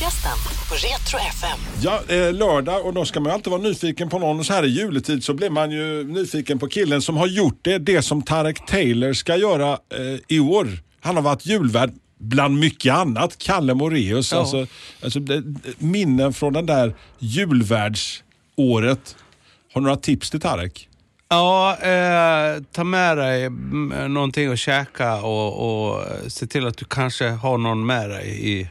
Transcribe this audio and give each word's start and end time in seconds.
Lördagsgästen 0.00 0.38
på 0.68 0.74
Retro 0.74 1.18
FM. 1.28 1.58
Ja, 1.80 2.02
eh, 2.14 2.32
lördag 2.32 2.86
och 2.86 2.94
då 2.94 3.04
ska 3.04 3.20
man 3.20 3.30
ju 3.30 3.34
alltid 3.34 3.50
vara 3.50 3.62
nyfiken 3.62 4.08
på 4.08 4.18
någon 4.18 4.44
så 4.44 4.52
här 4.52 4.64
i 4.64 4.68
juletid 4.68 5.24
så 5.24 5.34
blir 5.34 5.50
man 5.50 5.70
ju 5.70 6.04
nyfiken 6.04 6.58
på 6.58 6.68
killen 6.68 7.02
som 7.02 7.16
har 7.16 7.26
gjort 7.26 7.58
det, 7.62 7.78
det 7.78 8.02
som 8.02 8.22
Tarek 8.22 8.66
Taylor 8.66 9.12
ska 9.12 9.36
göra 9.36 9.72
eh, 9.72 10.20
i 10.28 10.40
år. 10.40 10.68
Han 11.00 11.16
har 11.16 11.22
varit 11.22 11.46
julvärd 11.46 11.90
bland 12.18 12.58
mycket 12.58 12.94
annat, 12.94 13.38
Kalle 13.38 13.74
Moreus. 13.74 14.32
Alltså, 14.32 14.66
alltså, 15.02 15.20
det, 15.20 15.42
minnen 15.78 16.32
från 16.32 16.52
den 16.52 16.66
där 16.66 16.94
julvärdsåret. 17.18 19.16
Har 19.72 19.80
du 19.80 19.80
några 19.80 19.96
tips 19.96 20.30
till 20.30 20.40
Tarek? 20.40 20.88
Ja, 21.28 21.76
eh, 21.76 22.62
ta 22.72 22.84
med 22.84 23.16
dig 23.16 23.44
mm, 23.44 24.14
någonting 24.14 24.52
att 24.52 24.58
käka 24.58 25.22
och, 25.22 25.90
och 25.90 26.04
se 26.28 26.46
till 26.46 26.66
att 26.66 26.76
du 26.76 26.84
kanske 26.84 27.28
har 27.28 27.58
någon 27.58 27.86
med 27.86 28.10
dig 28.10 28.50
i, 28.50 28.70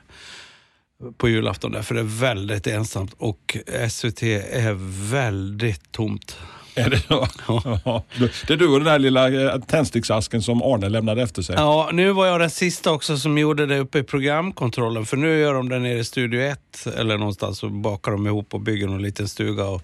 på 1.17 1.29
julafton 1.29 1.71
där, 1.71 1.81
för 1.81 1.95
det 1.95 2.01
är 2.01 2.19
väldigt 2.19 2.67
ensamt 2.67 3.13
och 3.17 3.57
SVT 3.89 4.23
är 4.23 4.73
väldigt 5.11 5.91
tomt. 5.91 6.37
Är 6.75 6.89
det, 6.89 6.99
så? 6.99 7.27
Ja. 7.85 8.03
det 8.47 8.53
är 8.53 8.57
du 8.57 8.67
och 8.67 8.79
den 8.79 8.83
där 8.83 8.99
lilla 8.99 9.53
eh, 9.53 9.59
tändsticksasken 9.59 10.41
som 10.41 10.61
Arne 10.61 10.89
lämnade 10.89 11.21
efter 11.21 11.41
sig. 11.41 11.55
Ja, 11.55 11.89
nu 11.93 12.11
var 12.11 12.25
jag 12.25 12.39
den 12.39 12.49
sista 12.49 12.91
också 12.91 13.17
som 13.17 13.37
gjorde 13.37 13.65
det 13.65 13.79
uppe 13.79 13.99
i 13.99 14.03
programkontrollen, 14.03 15.05
för 15.05 15.17
nu 15.17 15.39
gör 15.39 15.53
de 15.53 15.69
det 15.69 15.79
nere 15.79 15.99
i 15.99 16.03
Studio 16.03 16.41
1 16.41 16.87
eller 16.97 17.17
någonstans 17.17 17.63
och 17.63 17.71
bakar 17.71 18.11
de 18.11 18.27
ihop 18.27 18.53
och 18.53 18.61
bygger 18.61 18.87
någon 18.87 19.01
liten 19.01 19.27
stuga 19.27 19.65
och 19.65 19.83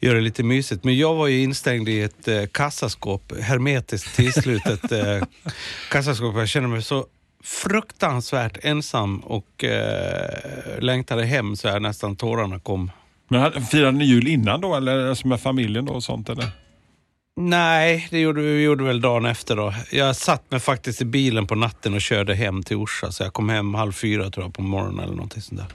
gör 0.00 0.14
det 0.14 0.20
lite 0.20 0.42
mysigt. 0.42 0.84
Men 0.84 0.98
jag 0.98 1.14
var 1.14 1.26
ju 1.26 1.42
instängd 1.42 1.88
i 1.88 2.00
ett 2.00 2.28
eh, 2.28 2.46
kassaskåp, 2.52 3.32
hermetiskt 3.40 4.16
tillslutet 4.16 4.92
eh, 4.92 5.22
kassaskåp. 5.90 6.36
Jag 6.36 6.48
kände 6.48 6.68
mig 6.68 6.82
så 6.82 7.06
fruktansvärt 7.44 8.58
ensam 8.62 9.18
och 9.18 9.64
eh, 9.64 10.80
längtade 10.80 11.24
hem 11.24 11.56
så 11.56 11.68
här 11.68 11.80
nästan 11.80 12.16
tårarna 12.16 12.58
kom. 12.58 12.90
Men 13.28 13.66
firade 13.66 13.98
ni 13.98 14.04
jul 14.04 14.28
innan 14.28 14.60
då 14.60 14.74
eller 14.74 15.08
alltså 15.08 15.28
med 15.28 15.40
familjen 15.40 15.84
då 15.84 15.92
och 15.92 16.04
sånt 16.04 16.28
eller? 16.28 16.50
Nej, 17.36 18.08
det 18.10 18.20
gjorde 18.20 18.40
vi 18.40 18.62
gjorde 18.62 18.84
väl 18.84 19.00
dagen 19.00 19.26
efter 19.26 19.56
då. 19.56 19.74
Jag 19.92 20.16
satt 20.16 20.50
mig 20.50 20.60
faktiskt 20.60 21.02
i 21.02 21.04
bilen 21.04 21.46
på 21.46 21.54
natten 21.54 21.94
och 21.94 22.00
körde 22.00 22.34
hem 22.34 22.62
till 22.62 22.76
Orsa, 22.76 23.12
så 23.12 23.22
jag 23.22 23.32
kom 23.32 23.48
hem 23.48 23.74
halv 23.74 23.92
fyra 23.92 24.30
tror 24.30 24.46
jag 24.46 24.54
på 24.54 24.62
morgonen 24.62 25.00
eller 25.00 25.14
någonting 25.14 25.42
sånt 25.42 25.60
där. 25.60 25.68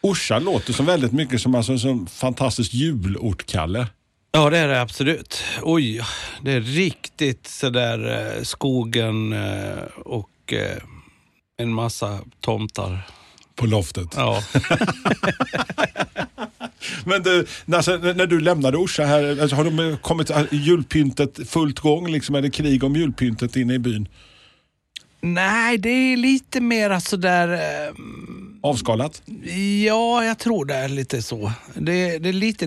Orsa 0.00 0.38
låter 0.38 0.72
som 0.72 0.86
väldigt 0.86 1.12
mycket 1.12 1.40
som 1.40 1.54
alltså, 1.54 1.78
som 1.78 2.06
fantastisk 2.06 2.74
julort, 2.74 3.46
Kalle. 3.46 3.86
Ja, 4.32 4.50
det 4.50 4.58
är 4.58 4.68
det 4.68 4.80
absolut. 4.80 5.44
Oj, 5.62 6.00
det 6.42 6.52
är 6.52 6.60
riktigt 6.60 7.46
sådär 7.46 8.34
eh, 8.36 8.42
skogen 8.42 9.32
eh, 9.32 9.78
och 10.52 10.58
eh, 10.58 10.76
en 11.58 11.72
massa 11.74 12.18
tomtar. 12.40 12.98
På 13.54 13.66
loftet. 13.66 14.08
Ja. 14.16 14.42
Men 17.04 17.22
du, 17.22 17.46
när- 17.64 17.76
alltså, 17.76 17.96
när 17.96 18.26
du 18.26 18.40
lämnade 18.40 18.76
Orsa 18.76 19.04
här, 19.04 19.40
alltså, 19.40 19.56
har 19.56 19.64
de 19.64 19.96
kommit 20.02 20.30
äh, 20.30 20.42
julpyntet 20.50 21.50
fullt 21.50 21.78
gång? 21.80 22.10
Liksom, 22.12 22.34
är 22.34 22.42
det 22.42 22.50
krig 22.50 22.84
om 22.84 22.96
julpyntet 22.96 23.56
inne 23.56 23.74
i 23.74 23.78
byn? 23.78 24.08
Nej, 25.20 25.78
det 25.78 25.88
är 25.88 26.16
lite 26.16 26.60
mera 26.60 27.00
sådär... 27.00 27.48
Eh, 27.52 27.94
Avskalat? 28.62 29.22
Ja, 29.84 30.24
jag 30.24 30.38
tror 30.38 30.64
det 30.64 30.74
är 30.74 30.88
lite 30.88 31.22
så. 31.22 31.52
Det, 31.74 32.18
det 32.18 32.28
är 32.28 32.32
lite, 32.32 32.66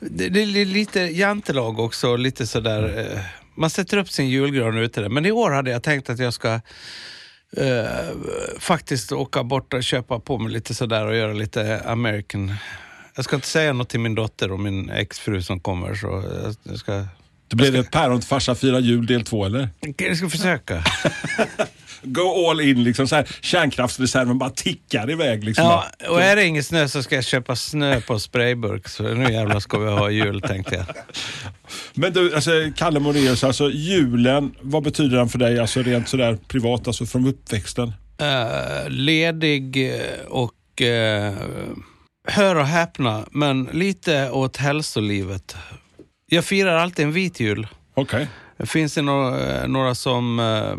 det, 0.00 0.28
det 0.28 0.40
är 0.40 0.64
lite 0.64 1.00
jantelag 1.00 1.78
också, 1.78 2.16
lite 2.16 2.46
sådär. 2.46 2.98
Eh, 3.12 3.20
man 3.54 3.70
sätter 3.70 3.96
upp 3.96 4.10
sin 4.10 4.28
julgran 4.28 4.78
ute 4.78 5.00
där. 5.00 5.08
Men 5.08 5.26
i 5.26 5.32
år 5.32 5.50
hade 5.50 5.70
jag 5.70 5.82
tänkt 5.82 6.10
att 6.10 6.18
jag 6.18 6.34
ska 6.34 6.60
eh, 7.56 7.84
faktiskt 8.58 9.12
åka 9.12 9.44
bort 9.44 9.74
och 9.74 9.84
köpa 9.84 10.20
på 10.20 10.38
mig 10.38 10.52
lite 10.52 10.74
sådär 10.74 11.06
och 11.06 11.16
göra 11.16 11.32
lite 11.32 11.82
American. 11.86 12.54
Jag 13.16 13.24
ska 13.24 13.36
inte 13.36 13.48
säga 13.48 13.72
något 13.72 13.88
till 13.88 14.00
min 14.00 14.14
dotter 14.14 14.52
och 14.52 14.60
min 14.60 14.90
exfru 14.90 15.42
som 15.42 15.60
kommer. 15.60 15.94
Så 15.94 16.06
jag, 16.06 16.54
jag 16.62 16.78
ska, 16.78 17.06
Det 17.48 17.56
blir 17.56 17.72
det 17.72 17.78
ett 17.78 17.90
päron 17.90 18.22
farsa 18.22 18.54
fira 18.54 18.80
jul 18.80 19.06
del 19.06 19.24
två 19.24 19.44
eller? 19.44 19.68
jag 19.96 20.16
ska 20.16 20.28
försöka. 20.28 20.84
Go 22.04 22.50
all 22.50 22.60
in 22.60 22.84
liksom 22.84 23.08
så 23.08 23.16
här, 23.16 23.28
kärnkraftsreserven 23.40 24.38
bara 24.38 24.50
tickar 24.50 25.10
iväg 25.10 25.44
liksom. 25.44 25.64
Ja, 25.64 25.84
och 26.08 26.22
är 26.22 26.36
det 26.36 26.44
ingen 26.44 26.64
snö 26.64 26.88
så 26.88 27.02
ska 27.02 27.14
jag 27.14 27.24
köpa 27.24 27.56
snö 27.56 28.00
på 28.00 28.18
sprayburk. 28.18 28.88
Så 28.88 29.02
nu 29.02 29.32
jävlar 29.32 29.60
ska 29.60 29.78
vi 29.78 29.90
ha 29.90 30.10
jul 30.10 30.40
tänkte 30.40 30.74
jag. 30.74 30.86
Men 31.94 32.12
du, 32.12 32.34
alltså, 32.34 32.50
Kalle 32.76 33.00
Moraeus, 33.00 33.44
alltså 33.44 33.70
julen, 33.70 34.54
vad 34.60 34.82
betyder 34.82 35.16
den 35.16 35.28
för 35.28 35.38
dig? 35.38 35.58
Alltså 35.58 35.82
rent 35.82 36.08
sådär 36.08 36.38
privat, 36.48 36.86
alltså 36.86 37.06
från 37.06 37.26
uppväxten? 37.26 37.92
Eh, 38.18 38.88
ledig 38.88 39.94
eh, 39.94 40.00
och 40.28 40.82
eh, 40.82 41.34
hör 42.28 42.56
och 42.56 42.66
häpna, 42.66 43.26
men 43.30 43.68
lite 43.72 44.30
åt 44.30 44.56
hälsolivet. 44.56 45.56
Jag 46.26 46.44
firar 46.44 46.76
alltid 46.76 47.04
en 47.04 47.12
vit 47.12 47.40
jul. 47.40 47.66
Okej. 47.94 48.28
Finns 48.58 48.94
det 48.94 49.02
några, 49.02 49.62
eh, 49.62 49.68
några 49.68 49.94
som 49.94 50.40
eh, 50.40 50.76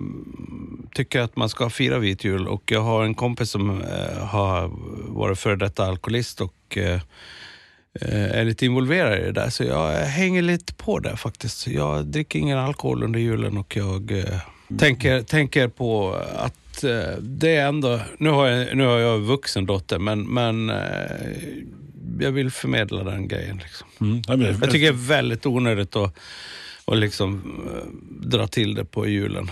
tycker 0.94 1.20
att 1.20 1.36
man 1.36 1.50
ska 1.50 1.70
fira 1.70 2.00
vit 2.00 2.24
jul 2.24 2.48
och 2.48 2.72
jag 2.72 2.82
har 2.82 3.04
en 3.04 3.14
kompis 3.14 3.50
som 3.50 3.70
eh, 3.70 4.26
har 4.26 4.72
varit 5.08 5.40
före 5.40 5.56
detta 5.56 5.86
alkoholist 5.86 6.42
och 6.42 6.78
eh, 6.78 7.00
eh, 8.02 8.40
är 8.40 8.46
lite 8.46 8.66
involverad 8.66 9.20
i 9.20 9.22
det 9.22 9.32
där. 9.32 9.50
Så 9.50 9.64
jag 9.64 9.92
hänger 9.92 10.42
lite 10.42 10.74
på 10.74 11.00
det 11.00 11.18
faktiskt. 11.18 11.68
Jag 11.68 12.06
dricker 12.06 12.40
ingen 12.40 12.58
alkohol 12.58 13.04
under 13.04 13.20
julen 13.20 13.58
och 13.58 13.76
jag 13.76 14.12
eh, 14.12 14.40
tänker, 14.80 15.22
tänker 15.22 15.68
på 15.68 16.22
att 16.36 16.54
det 17.20 17.56
är 17.56 17.68
ändå... 17.68 18.00
Nu 18.18 18.30
har 18.30 18.48
jag, 18.48 18.78
nu 18.78 18.86
har 18.86 18.98
jag 18.98 19.16
en 19.16 19.26
vuxen 19.26 19.66
dotter, 19.66 20.00
men, 20.00 20.34
men 20.34 20.72
jag 22.20 22.32
vill 22.32 22.52
förmedla 22.52 23.04
den 23.04 23.28
grejen. 23.28 23.58
Liksom. 23.58 23.88
Mm. 24.02 24.22
Jag 24.62 24.72
tycker 24.72 24.80
det 24.80 24.88
är 24.88 25.08
väldigt 25.08 25.46
onödigt 25.46 25.96
att, 25.96 26.18
att 26.88 26.98
liksom, 26.98 27.60
eh, 27.74 28.28
dra 28.30 28.48
till 28.48 28.76
det 28.76 28.86
på 28.86 29.08
julen. 29.08 29.52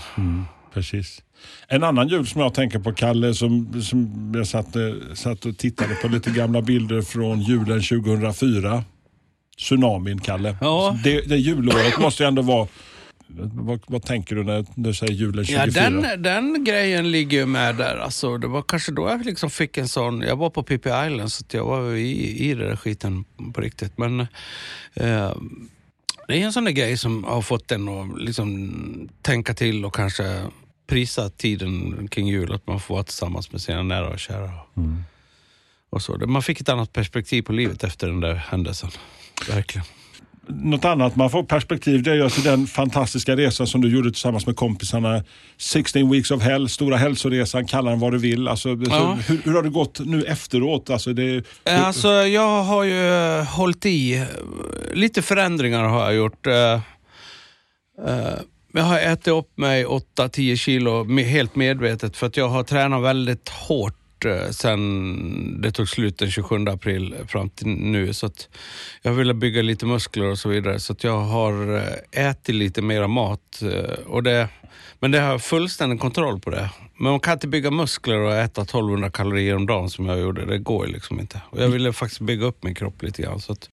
Precis. 0.73 1.21
En 1.67 1.83
annan 1.83 2.07
jul 2.07 2.27
som 2.27 2.41
jag 2.41 2.53
tänker 2.53 2.79
på, 2.79 2.94
Kalle, 2.94 3.33
som, 3.33 3.81
som 3.81 4.31
jag 4.35 4.47
satt, 4.47 4.75
satt 5.13 5.45
och 5.45 5.57
tittade 5.57 5.95
på 5.95 6.07
lite 6.07 6.31
gamla 6.31 6.61
bilder 6.61 7.01
från 7.01 7.41
julen 7.41 7.81
2004. 7.81 8.83
Tsunamin, 9.57 10.19
Kalle. 10.19 10.57
Ja. 10.61 10.97
Det, 11.03 11.21
det 11.21 11.38
julåret 11.38 11.99
måste 11.99 12.23
ju 12.23 12.27
ändå 12.27 12.41
vara... 12.41 12.67
Vad, 13.38 13.79
vad 13.88 14.03
tänker 14.03 14.35
du 14.35 14.44
när 14.44 14.65
du 14.75 14.94
säger 14.94 15.13
julen 15.13 15.45
24? 15.45 15.65
Ja, 15.65 15.89
den, 15.89 16.23
den 16.23 16.63
grejen 16.63 17.11
ligger 17.11 17.38
ju 17.38 17.45
med 17.45 17.75
där. 17.75 17.97
Alltså, 17.97 18.38
det 18.38 18.47
var 18.47 18.61
kanske 18.61 18.91
då 18.91 19.09
jag 19.09 19.25
liksom 19.25 19.50
fick 19.50 19.77
en 19.77 19.88
sån... 19.88 20.21
Jag 20.21 20.35
var 20.35 20.50
på 20.50 20.63
Pippi 20.63 20.89
Island 20.89 21.31
så 21.31 21.45
jag 21.51 21.65
var 21.65 21.91
i, 21.91 22.50
i 22.50 22.53
den 22.53 22.67
där 22.67 22.75
skiten 22.75 23.25
på 23.53 23.61
riktigt. 23.61 23.97
Men 23.97 24.19
eh, 24.94 25.33
det 26.28 26.41
är 26.41 26.45
en 26.45 26.53
sån 26.53 26.63
där 26.63 26.72
grej 26.72 26.97
som 26.97 27.23
har 27.23 27.41
fått 27.41 27.72
en 27.72 27.89
att 27.89 28.22
liksom 28.22 29.09
tänka 29.22 29.53
till 29.53 29.85
och 29.85 29.95
kanske 29.95 30.41
prisa 30.88 31.29
tiden 31.29 32.07
kring 32.07 32.28
jul. 32.28 32.53
Att 32.53 32.67
man 32.67 32.79
får 32.79 32.95
vara 32.95 33.03
tillsammans 33.03 33.51
med 33.51 33.61
sina 33.61 33.84
nära 33.84 34.09
och 34.09 34.19
kära. 34.19 34.51
Och 35.89 36.01
så. 36.01 36.17
Man 36.28 36.44
fick 36.44 36.62
ett 36.62 36.69
annat 36.69 36.94
perspektiv 36.94 37.41
på 37.41 37.53
livet 37.53 37.83
efter 37.83 38.07
den 38.07 38.19
där 38.19 38.33
händelsen. 38.33 38.89
Verkligen. 39.50 39.85
Något 40.48 40.86
annat 40.86 41.16
man 41.16 41.30
får 41.30 41.44
perspektiv 41.44 42.04
det 42.04 42.12
är 42.12 42.16
ju 42.16 42.24
alltså 42.24 42.42
den 42.42 42.68
fantastiska 42.68 43.36
resan 43.36 43.68
som 43.68 43.81
du 43.81 43.90
gjorde 43.95 44.12
tillsammans 44.12 44.45
med 44.45 44.56
kompisarna. 44.56 45.24
16 45.57 46.12
weeks 46.12 46.31
of 46.31 46.42
hell, 46.44 46.69
stora 46.69 46.98
hälsoresan, 46.98 47.66
kalla 47.68 47.90
den 47.92 48.00
vad 48.00 48.12
du 48.12 48.18
vill. 48.18 48.48
Alltså, 48.48 48.69
Ja. 48.69 48.86
så, 48.86 49.34
hur, 49.34 49.42
hur 49.44 49.54
har 49.54 49.63
det 49.63 49.69
gått 49.69 50.00
nu 50.00 50.24
efteråt? 50.24 50.90
Alltså, 50.90 51.13
det, 51.13 51.45
Eh, 51.66 51.86
Alltså, 51.88 52.07
jag 52.12 52.63
har 52.63 52.84
ju 52.84 53.13
eh, 53.13 53.44
hållit 53.45 53.86
i. 53.86 54.16
eh, 54.16 54.24
Lite 54.94 55.22
förändringar 55.22 55.84
har 55.84 56.04
jag 56.04 56.16
gjort. 56.16 56.48
Jag 58.75 58.84
har 58.84 59.00
ätit 59.00 59.28
upp 59.28 59.57
mig 59.57 59.86
8-10 59.86 60.56
kilo 60.56 61.18
helt 61.22 61.56
medvetet 61.56 62.18
för 62.18 62.28
att 62.28 62.38
jag 62.38 62.50
har 62.50 62.63
tränat 62.63 63.04
väldigt 63.04 63.50
hårt 63.50 63.98
Eh, 64.25 64.50
sen 64.50 65.62
det 65.62 65.72
tog 65.72 65.90
slut 65.90 66.18
den 66.18 66.31
27 66.31 66.68
april 66.68 67.16
fram 67.28 67.50
till 67.50 67.68
nu. 67.68 68.14
Så 68.14 68.25
att 68.25 68.50
jag 69.02 69.14
ville 69.14 69.34
bygga 69.34 69.62
lite 69.62 69.86
muskler 69.86 70.25
och 70.25 70.40
så 70.40 70.50
vidare. 70.50 70.80
Så 70.80 70.94
att 70.94 71.04
jag 71.04 71.20
har 71.20 71.75
eh, 71.75 72.28
ätit 72.30 72.56
lite 72.56 72.81
mera 72.81 73.08
mat. 73.08 73.62
Eh, 73.62 74.06
och 74.06 74.24
det, 74.24 74.50
men 75.00 75.12
det 75.12 75.20
har 75.20 75.31
jag 75.31 75.42
fullständig 75.42 76.00
kontroll 76.00 76.40
på 76.40 76.50
det. 76.50 76.70
Men 76.98 77.12
man 77.12 77.20
kan 77.20 77.34
inte 77.34 77.48
bygga 77.48 77.72
muskler 77.72 78.18
och 78.18 78.34
äta 78.34 78.62
1200 78.62 79.12
kalorier 79.12 79.56
om 79.56 79.66
dagen 79.66 79.90
som 79.90 80.06
jag 80.06 80.20
gjorde. 80.20 80.46
Det 80.46 80.58
går 80.58 80.88
ju 80.88 80.94
liksom 80.94 81.20
inte. 81.20 81.42
Och 81.50 81.62
jag 81.62 81.68
ville 81.68 81.94
faktiskt 81.94 82.22
bygga 82.22 82.46
upp 82.46 82.64
min 82.64 82.75
kropp 82.75 83.04
lite 83.04 83.22
grann. 83.22 83.40
Så 83.40 83.52
att 83.52 83.70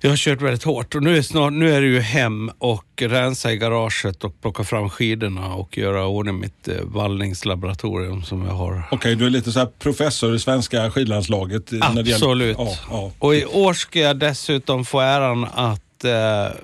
jag 0.00 0.10
har 0.10 0.16
kört 0.16 0.42
väldigt 0.42 0.62
hårt 0.62 0.94
och 0.94 1.02
nu 1.02 1.16
är, 1.16 1.22
snart, 1.22 1.52
nu 1.52 1.74
är 1.74 1.80
det 1.80 1.86
ju 1.86 2.00
hem 2.00 2.50
och 2.58 2.84
rensa 3.02 3.52
i 3.52 3.56
garaget 3.56 4.24
och 4.24 4.40
plocka 4.40 4.64
fram 4.64 4.90
skidorna 4.90 5.54
och 5.54 5.78
göra 5.78 6.06
ordning 6.06 6.40
mitt 6.40 6.68
eh, 6.68 6.74
vallningslaboratorium 6.82 8.22
som 8.22 8.44
jag 8.46 8.52
har. 8.54 8.82
Okej, 8.90 9.14
du 9.16 9.26
är 9.26 9.30
lite 9.30 9.52
så 9.52 9.58
här 9.58 9.68
professor 9.78 10.34
i 10.34 10.38
svenska 10.38 10.90
skidlandslaget. 10.90 11.72
eh, 11.72 11.78
det 11.78 11.86
gäller, 12.00 12.14
Absolut. 12.14 12.56
ja, 12.58 12.76
ja. 12.90 13.12
Och 13.18 13.34
i 13.34 13.44
år 13.44 13.72
ska 13.72 14.00
jag 14.00 14.18
dessutom 14.18 14.84
få 14.84 15.00
äran 15.00 15.44
att 15.54 16.04
eh, 16.04 16.56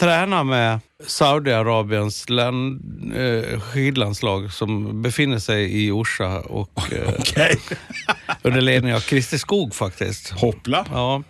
träna 0.00 0.44
med 0.44 0.80
Saudiarabiens 1.06 2.28
land, 2.28 2.80
eh, 3.16 3.60
skidlandslag 3.60 4.52
som 4.52 5.02
befinner 5.02 5.38
sig 5.38 5.84
i 5.86 5.90
Orsa 5.90 6.40
och 6.40 6.92
eh, 6.92 7.12
Okej. 7.18 7.58
under 8.42 8.60
ledning 8.60 8.94
av 8.94 9.00
Christer 9.00 9.38
Skog 9.38 9.74
faktiskt. 9.74 10.30
Hoppla. 10.30 10.86
Ja. 10.92 11.22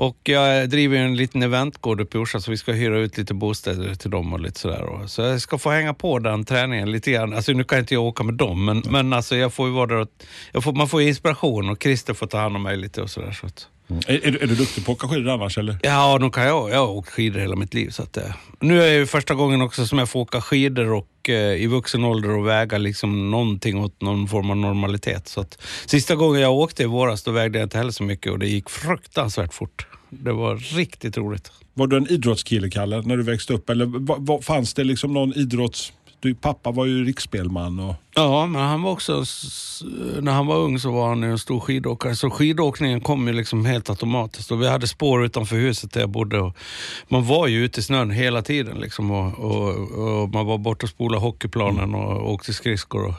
Och 0.00 0.18
jag 0.22 0.70
driver 0.70 0.96
en 0.96 1.16
liten 1.16 1.42
eventgård 1.42 2.00
uppe 2.00 2.18
i 2.18 2.20
Orsa 2.20 2.40
så 2.40 2.50
vi 2.50 2.56
ska 2.56 2.72
hyra 2.72 2.98
ut 2.98 3.18
lite 3.18 3.34
bostäder 3.34 3.94
till 3.94 4.10
dem 4.10 4.32
och 4.32 4.40
lite 4.40 4.60
sådär. 4.60 5.06
Så 5.06 5.22
jag 5.22 5.40
ska 5.40 5.58
få 5.58 5.70
hänga 5.70 5.94
på 5.94 6.18
den 6.18 6.44
träningen 6.44 6.90
lite 6.90 7.10
grann. 7.10 7.34
Alltså 7.34 7.52
nu 7.52 7.64
kan 7.64 7.78
inte 7.78 7.94
jag 7.94 8.04
åka 8.04 8.22
med 8.22 8.34
dem 8.34 8.64
men, 8.64 8.82
men 8.90 9.12
alltså 9.12 9.36
jag 9.36 9.52
får 9.52 9.68
ju 9.68 9.74
vara 9.74 9.86
där 9.86 10.06
och, 10.54 10.64
får, 10.64 10.72
man 10.72 10.88
får 10.88 11.02
ju 11.02 11.08
inspiration 11.08 11.70
och 11.70 11.82
Christer 11.82 12.14
får 12.14 12.26
ta 12.26 12.38
hand 12.38 12.56
om 12.56 12.62
mig 12.62 12.76
lite 12.76 13.02
och 13.02 13.10
sådär. 13.10 13.32
Så 13.32 13.46
att, 13.88 14.08
Är, 14.08 14.26
är, 14.26 14.30
du- 14.30 14.38
är 14.38 14.46
du 14.46 14.54
duktig 14.54 14.86
på 14.86 14.92
att 14.92 14.98
åka 15.04 15.08
skidor 15.08 15.28
annars 15.30 15.58
eller? 15.58 15.76
Ja, 15.82 16.18
nog 16.20 16.34
kan 16.34 16.46
jag. 16.46 16.70
Jag 16.70 16.78
har 16.78 16.88
åkt 16.88 17.10
skidor 17.10 17.40
hela 17.40 17.56
mitt 17.56 17.74
liv. 17.74 17.90
Så 17.90 18.02
att, 18.02 18.16
eh, 18.16 18.22
nu 18.60 18.82
är 18.82 18.98
det 18.98 19.06
första 19.06 19.34
gången 19.34 19.62
också 19.62 19.86
som 19.86 19.98
jag 19.98 20.08
får 20.08 20.20
åka 20.20 20.40
skidor 20.40 20.92
och 20.92 21.28
eh, 21.28 21.34
i 21.62 21.66
vuxen 21.66 22.04
ålder 22.04 22.30
och 22.30 22.46
väga 22.46 22.78
liksom 22.78 23.30
någonting 23.30 23.78
åt 23.84 24.00
någon 24.00 24.28
form 24.28 24.50
av 24.50 24.56
normalitet. 24.56 25.28
Så 25.28 25.40
att, 25.40 25.58
sista 25.86 26.14
gången 26.14 26.40
jag 26.42 26.52
åkte 26.52 26.82
i 26.82 26.86
våras 26.86 27.22
då 27.22 27.30
vägde 27.30 27.58
jag 27.58 27.66
inte 27.66 27.78
heller 27.78 27.92
så 27.92 28.02
mycket 28.02 28.32
och 28.32 28.38
det 28.38 28.48
gick 28.48 28.70
fruktansvärt 28.70 29.54
fort. 29.54 29.86
Det 30.10 30.32
var 30.32 30.56
riktigt 30.56 31.16
roligt. 31.16 31.52
Var 31.74 31.86
du 31.86 31.96
en 31.96 32.10
idrottskille, 32.10 32.70
Kalle, 32.70 33.02
när 33.02 33.16
du 33.16 33.22
växte 33.22 33.52
upp? 33.52 33.70
Eller 33.70 34.42
fanns 34.42 34.74
det 34.74 34.84
liksom 34.84 35.14
någon 35.14 35.34
idrotts... 35.36 35.92
Du, 36.20 36.34
pappa 36.34 36.70
var 36.70 36.86
ju 36.86 37.04
riksspelman 37.04 37.80
och... 37.80 37.94
Ja, 38.14 38.46
men 38.46 38.62
han 38.62 38.82
var 38.82 38.92
också, 38.92 39.24
när 40.20 40.32
han 40.32 40.46
var 40.46 40.56
ung 40.56 40.78
så 40.78 40.90
var 40.90 41.08
han 41.08 41.22
en 41.22 41.38
stor 41.38 41.60
skidåkare. 41.60 42.16
Så 42.16 42.30
skidåkningen 42.30 43.00
kom 43.00 43.26
ju 43.26 43.32
liksom 43.32 43.64
helt 43.64 43.90
automatiskt. 43.90 44.50
Och 44.50 44.62
vi 44.62 44.68
hade 44.68 44.86
spår 44.86 45.24
utanför 45.24 45.56
huset 45.56 45.92
där 45.92 46.00
jag 46.00 46.10
bodde. 46.10 46.40
Och 46.40 46.56
man 47.08 47.24
var 47.24 47.46
ju 47.46 47.64
ute 47.64 47.80
i 47.80 47.82
snön 47.82 48.10
hela 48.10 48.42
tiden 48.42 48.78
liksom. 48.78 49.10
Och, 49.10 49.38
och, 49.38 49.68
och 49.90 50.28
man 50.28 50.46
var 50.46 50.58
borta 50.58 50.86
och 50.86 50.90
spolade 50.90 51.20
hockeyplanen 51.20 51.94
och 51.94 52.32
åkte 52.32 52.52
skridskor. 52.52 53.06
Och, 53.06 53.14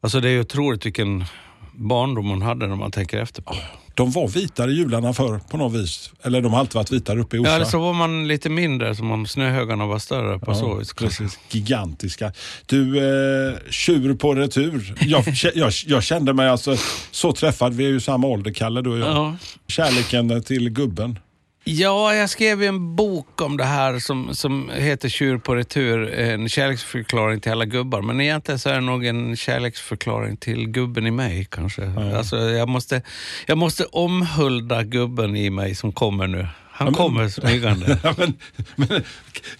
alltså 0.00 0.20
det 0.20 0.28
är 0.28 0.32
ju 0.32 0.40
otroligt 0.40 0.86
vilken 0.86 1.24
barndom 1.72 2.26
man 2.26 2.42
hade 2.42 2.66
när 2.66 2.76
man 2.76 2.90
tänker 2.90 3.18
efter 3.18 3.42
på 3.42 3.52
det. 3.54 3.85
De 3.96 4.10
var 4.10 4.28
vitare 4.28 4.72
jularna 4.72 5.12
förr 5.12 5.40
på 5.50 5.56
något 5.56 5.72
vis. 5.72 6.10
Eller 6.22 6.40
de 6.40 6.52
har 6.52 6.60
alltid 6.60 6.74
varit 6.74 6.92
vitare 6.92 7.20
uppe 7.20 7.36
i 7.36 7.40
Orsa. 7.40 7.50
Ja, 7.50 7.56
eller 7.56 7.66
så 7.66 7.78
var 7.78 7.92
man 7.92 8.28
lite 8.28 8.48
mindre, 8.48 8.94
så 8.94 9.04
man, 9.04 9.26
snöhögarna 9.26 9.86
var 9.86 9.98
större 9.98 10.38
på 10.38 10.54
så 10.54 10.74
vis. 10.74 10.94
precis. 10.94 11.38
Gigantiska. 11.50 12.32
Du, 12.66 12.98
eh, 12.98 13.54
tjur 13.70 14.14
på 14.14 14.34
retur. 14.34 14.94
Jag, 15.00 15.24
jag, 15.54 15.72
jag 15.86 16.02
kände 16.02 16.32
mig 16.32 16.48
alltså 16.48 16.76
så 17.10 17.32
träffad. 17.32 17.74
Vi 17.74 17.84
är 17.84 17.88
ju 17.88 18.00
samma 18.00 18.26
ålder, 18.26 18.50
Kalle, 18.50 18.82
du 18.82 18.90
och 18.90 18.98
jag. 18.98 19.08
Ja. 19.08 19.36
Kärleken 19.68 20.42
till 20.42 20.70
gubben. 20.70 21.18
Ja, 21.68 22.14
jag 22.14 22.30
skrev 22.30 22.62
ju 22.62 22.68
en 22.68 22.96
bok 22.96 23.40
om 23.40 23.56
det 23.56 23.64
här 23.64 23.98
som, 23.98 24.34
som 24.34 24.70
heter 24.74 25.08
Tjur 25.08 25.38
på 25.38 25.54
retur, 25.54 26.14
en 26.14 26.48
kärleksförklaring 26.48 27.40
till 27.40 27.52
alla 27.52 27.64
gubbar. 27.64 28.02
Men 28.02 28.20
egentligen 28.20 28.58
så 28.58 28.68
är 28.68 28.74
det 28.74 28.80
nog 28.80 29.06
en 29.06 29.36
kärleksförklaring 29.36 30.36
till 30.36 30.68
gubben 30.68 31.06
i 31.06 31.10
mig 31.10 31.46
kanske. 31.50 31.92
Alltså, 32.16 32.36
jag, 32.36 32.68
måste, 32.68 33.02
jag 33.46 33.58
måste 33.58 33.84
omhulda 33.84 34.82
gubben 34.82 35.36
i 35.36 35.50
mig 35.50 35.74
som 35.74 35.92
kommer 35.92 36.26
nu. 36.26 36.46
Han 36.70 36.84
men- 36.86 36.94
kommer 36.94 37.28
smygande. 37.28 37.98
Men, 38.18 38.34
men, 38.76 39.02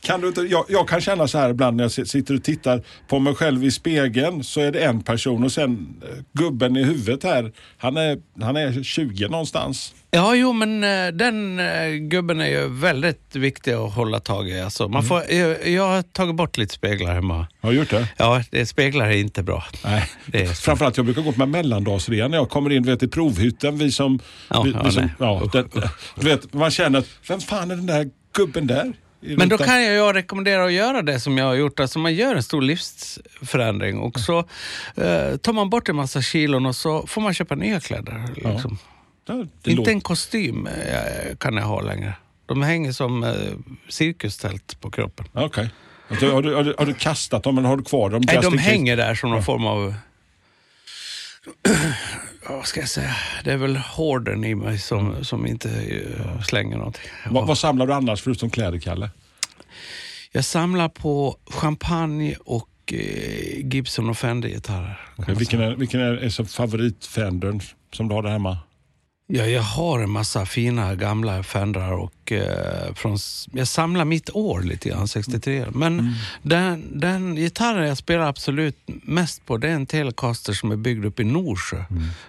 kan 0.00 0.20
du 0.20 0.28
inte, 0.28 0.40
jag, 0.40 0.64
jag 0.68 0.88
kan 0.88 1.00
känna 1.00 1.28
så 1.28 1.38
här 1.38 1.50
ibland 1.50 1.76
när 1.76 1.84
jag 1.84 1.92
si- 1.92 2.06
sitter 2.06 2.34
och 2.34 2.42
tittar 2.44 2.82
på 3.08 3.18
mig 3.18 3.34
själv 3.34 3.64
i 3.64 3.70
spegeln 3.70 4.44
så 4.44 4.60
är 4.60 4.72
det 4.72 4.84
en 4.84 5.02
person 5.02 5.44
och 5.44 5.52
sen 5.52 6.02
eh, 6.02 6.22
gubben 6.32 6.76
i 6.76 6.84
huvudet 6.84 7.24
här, 7.24 7.52
han 7.78 7.96
är, 7.96 8.18
han 8.40 8.56
är 8.56 8.82
20 8.82 9.28
någonstans. 9.28 9.94
Ja, 10.10 10.34
jo, 10.34 10.52
men 10.52 10.84
eh, 10.84 11.08
den 11.12 11.58
eh, 11.58 11.88
gubben 11.90 12.40
är 12.40 12.46
ju 12.46 12.68
väldigt 12.68 13.36
viktig 13.36 13.72
att 13.72 13.94
hålla 13.94 14.20
tag 14.20 14.48
i. 14.48 14.60
Alltså, 14.60 14.88
man 14.88 15.04
får, 15.04 15.22
jag, 15.30 15.68
jag 15.68 15.88
har 15.88 16.02
tagit 16.02 16.34
bort 16.34 16.56
lite 16.56 16.74
speglar 16.74 17.14
hemma. 17.14 17.46
Har 17.60 17.70
du 17.70 17.76
gjort 17.76 17.90
det? 17.90 18.08
Ja, 18.16 18.42
det, 18.50 18.66
speglar 18.66 19.06
är 19.06 19.16
inte 19.16 19.42
bra. 19.42 19.64
Nej. 19.84 20.10
Det 20.26 20.42
är 20.42 20.46
så. 20.46 20.54
Framförallt 20.54 20.96
jag 20.96 21.06
brukar 21.06 21.22
gå 21.22 21.32
på 21.32 21.46
mellandagsrea 21.46 22.28
när 22.28 22.36
jag 22.36 22.50
kommer 22.50 22.72
in 22.72 22.82
vet, 22.82 23.02
i 23.02 23.08
provhytten. 23.08 23.78
Vi 23.78 23.92
som, 23.92 24.18
Ja, 24.48 24.62
vi, 24.62 24.70
ja, 24.70 24.82
vi 24.84 24.90
som, 24.90 25.10
ja, 25.18 25.48
den, 25.52 25.68
du 26.14 26.26
vet, 26.26 26.52
man 26.52 26.70
känner 26.70 26.98
att, 26.98 27.06
vem 27.28 27.40
fan 27.40 27.70
är 27.70 27.76
den 27.76 27.86
där 27.86 28.10
gubben 28.32 28.66
där? 28.66 28.92
Men 29.20 29.48
då 29.48 29.58
kan 29.58 29.82
jag 29.84 29.94
ju 29.94 30.12
rekommendera 30.12 30.64
att 30.64 30.72
göra 30.72 31.02
det 31.02 31.20
som 31.20 31.38
jag 31.38 31.44
har 31.44 31.54
gjort. 31.54 31.80
Alltså 31.80 31.98
man 31.98 32.14
gör 32.14 32.34
en 32.34 32.42
stor 32.42 32.62
livsförändring 32.62 33.98
och 33.98 34.20
så 34.20 34.38
eh, 34.94 35.36
tar 35.36 35.52
man 35.52 35.70
bort 35.70 35.88
en 35.88 35.96
massa 35.96 36.22
kilon 36.22 36.66
och 36.66 36.76
så 36.76 37.06
får 37.06 37.20
man 37.20 37.34
köpa 37.34 37.54
nya 37.54 37.80
kläder. 37.80 38.24
Liksom. 38.34 38.78
Ja, 38.82 38.95
det 39.26 39.40
Inte 39.42 39.70
låter- 39.70 39.90
en 39.90 40.00
kostym 40.00 40.66
eh, 40.66 41.36
kan 41.38 41.56
jag 41.56 41.64
ha 41.64 41.80
längre. 41.80 42.14
De 42.46 42.62
hänger 42.62 42.92
som 42.92 43.24
eh, 43.24 43.30
cirkustält 43.88 44.80
på 44.80 44.90
kroppen. 44.90 45.26
Okej. 45.32 45.70
Alltså, 46.08 46.30
har, 46.32 46.42
du, 46.42 46.54
har, 46.54 46.74
har 46.78 46.86
du 46.86 46.94
kastat 46.94 47.42
dem 47.42 47.58
eller 47.58 47.68
har 47.68 47.76
du 47.76 47.84
kvar 47.84 48.10
dem? 48.10 48.22
Nej, 48.26 48.38
de 48.42 48.58
hänger 48.58 48.96
där 48.96 49.14
som 49.14 49.30
någon 49.30 49.42
form 49.42 49.66
av... 49.66 49.94
Ja, 52.48 52.56
Vad 52.56 52.66
ska 52.66 52.80
jag 52.80 52.88
säga? 52.88 53.16
Det 53.44 53.52
är 53.52 53.56
väl 53.56 53.76
hården 53.76 54.44
i 54.44 54.54
mig 54.54 54.78
som, 54.78 55.24
som 55.24 55.46
inte 55.46 55.68
eh, 55.70 56.42
slänger 56.42 56.76
någonting. 56.76 57.02
Vad, 57.30 57.46
vad 57.46 57.58
samlar 57.58 57.86
du 57.86 57.92
annars 57.92 58.22
förutom 58.22 58.50
kläder, 58.50 58.78
Kalle? 58.78 59.10
Jag 60.32 60.44
samlar 60.44 60.88
på 60.88 61.36
champagne 61.46 62.36
och 62.44 62.68
Gibson 63.62 64.10
och 64.10 64.18
Fender-gitarrer. 64.18 65.00
man 65.16 65.34
Vilken 65.36 65.60
är, 65.60 65.74
vilken 65.74 66.00
är, 66.00 66.12
är 66.12 66.44
favoritfendern 66.44 67.60
som 67.92 68.08
du 68.08 68.14
har 68.14 68.22
där 68.22 68.30
hemma? 68.30 68.58
Ja, 69.28 69.46
jag 69.46 69.62
har 69.62 70.00
en 70.00 70.10
massa 70.10 70.46
fina 70.46 70.94
gamla 70.94 71.42
Fendrar 71.42 71.92
och 71.92 72.32
eh, 72.32 72.94
från, 72.94 73.18
jag 73.52 73.68
samlar 73.68 74.04
mitt 74.04 74.30
år 74.30 74.62
lite 74.62 74.88
grann, 74.88 75.08
63. 75.08 75.66
Men 75.72 76.14
den, 76.42 77.00
den 77.00 77.36
gitarren 77.36 77.88
jag 77.88 77.98
spelar 77.98 78.26
absolut 78.26 78.76
mest 79.02 79.46
på 79.46 79.56
det 79.56 79.68
är 79.68 79.72
en 79.72 79.86
Telecaster 79.86 80.52
som 80.52 80.72
är 80.72 80.76
byggd 80.76 81.04
upp 81.04 81.20
i 81.20 81.24
Norsjö. 81.24 81.84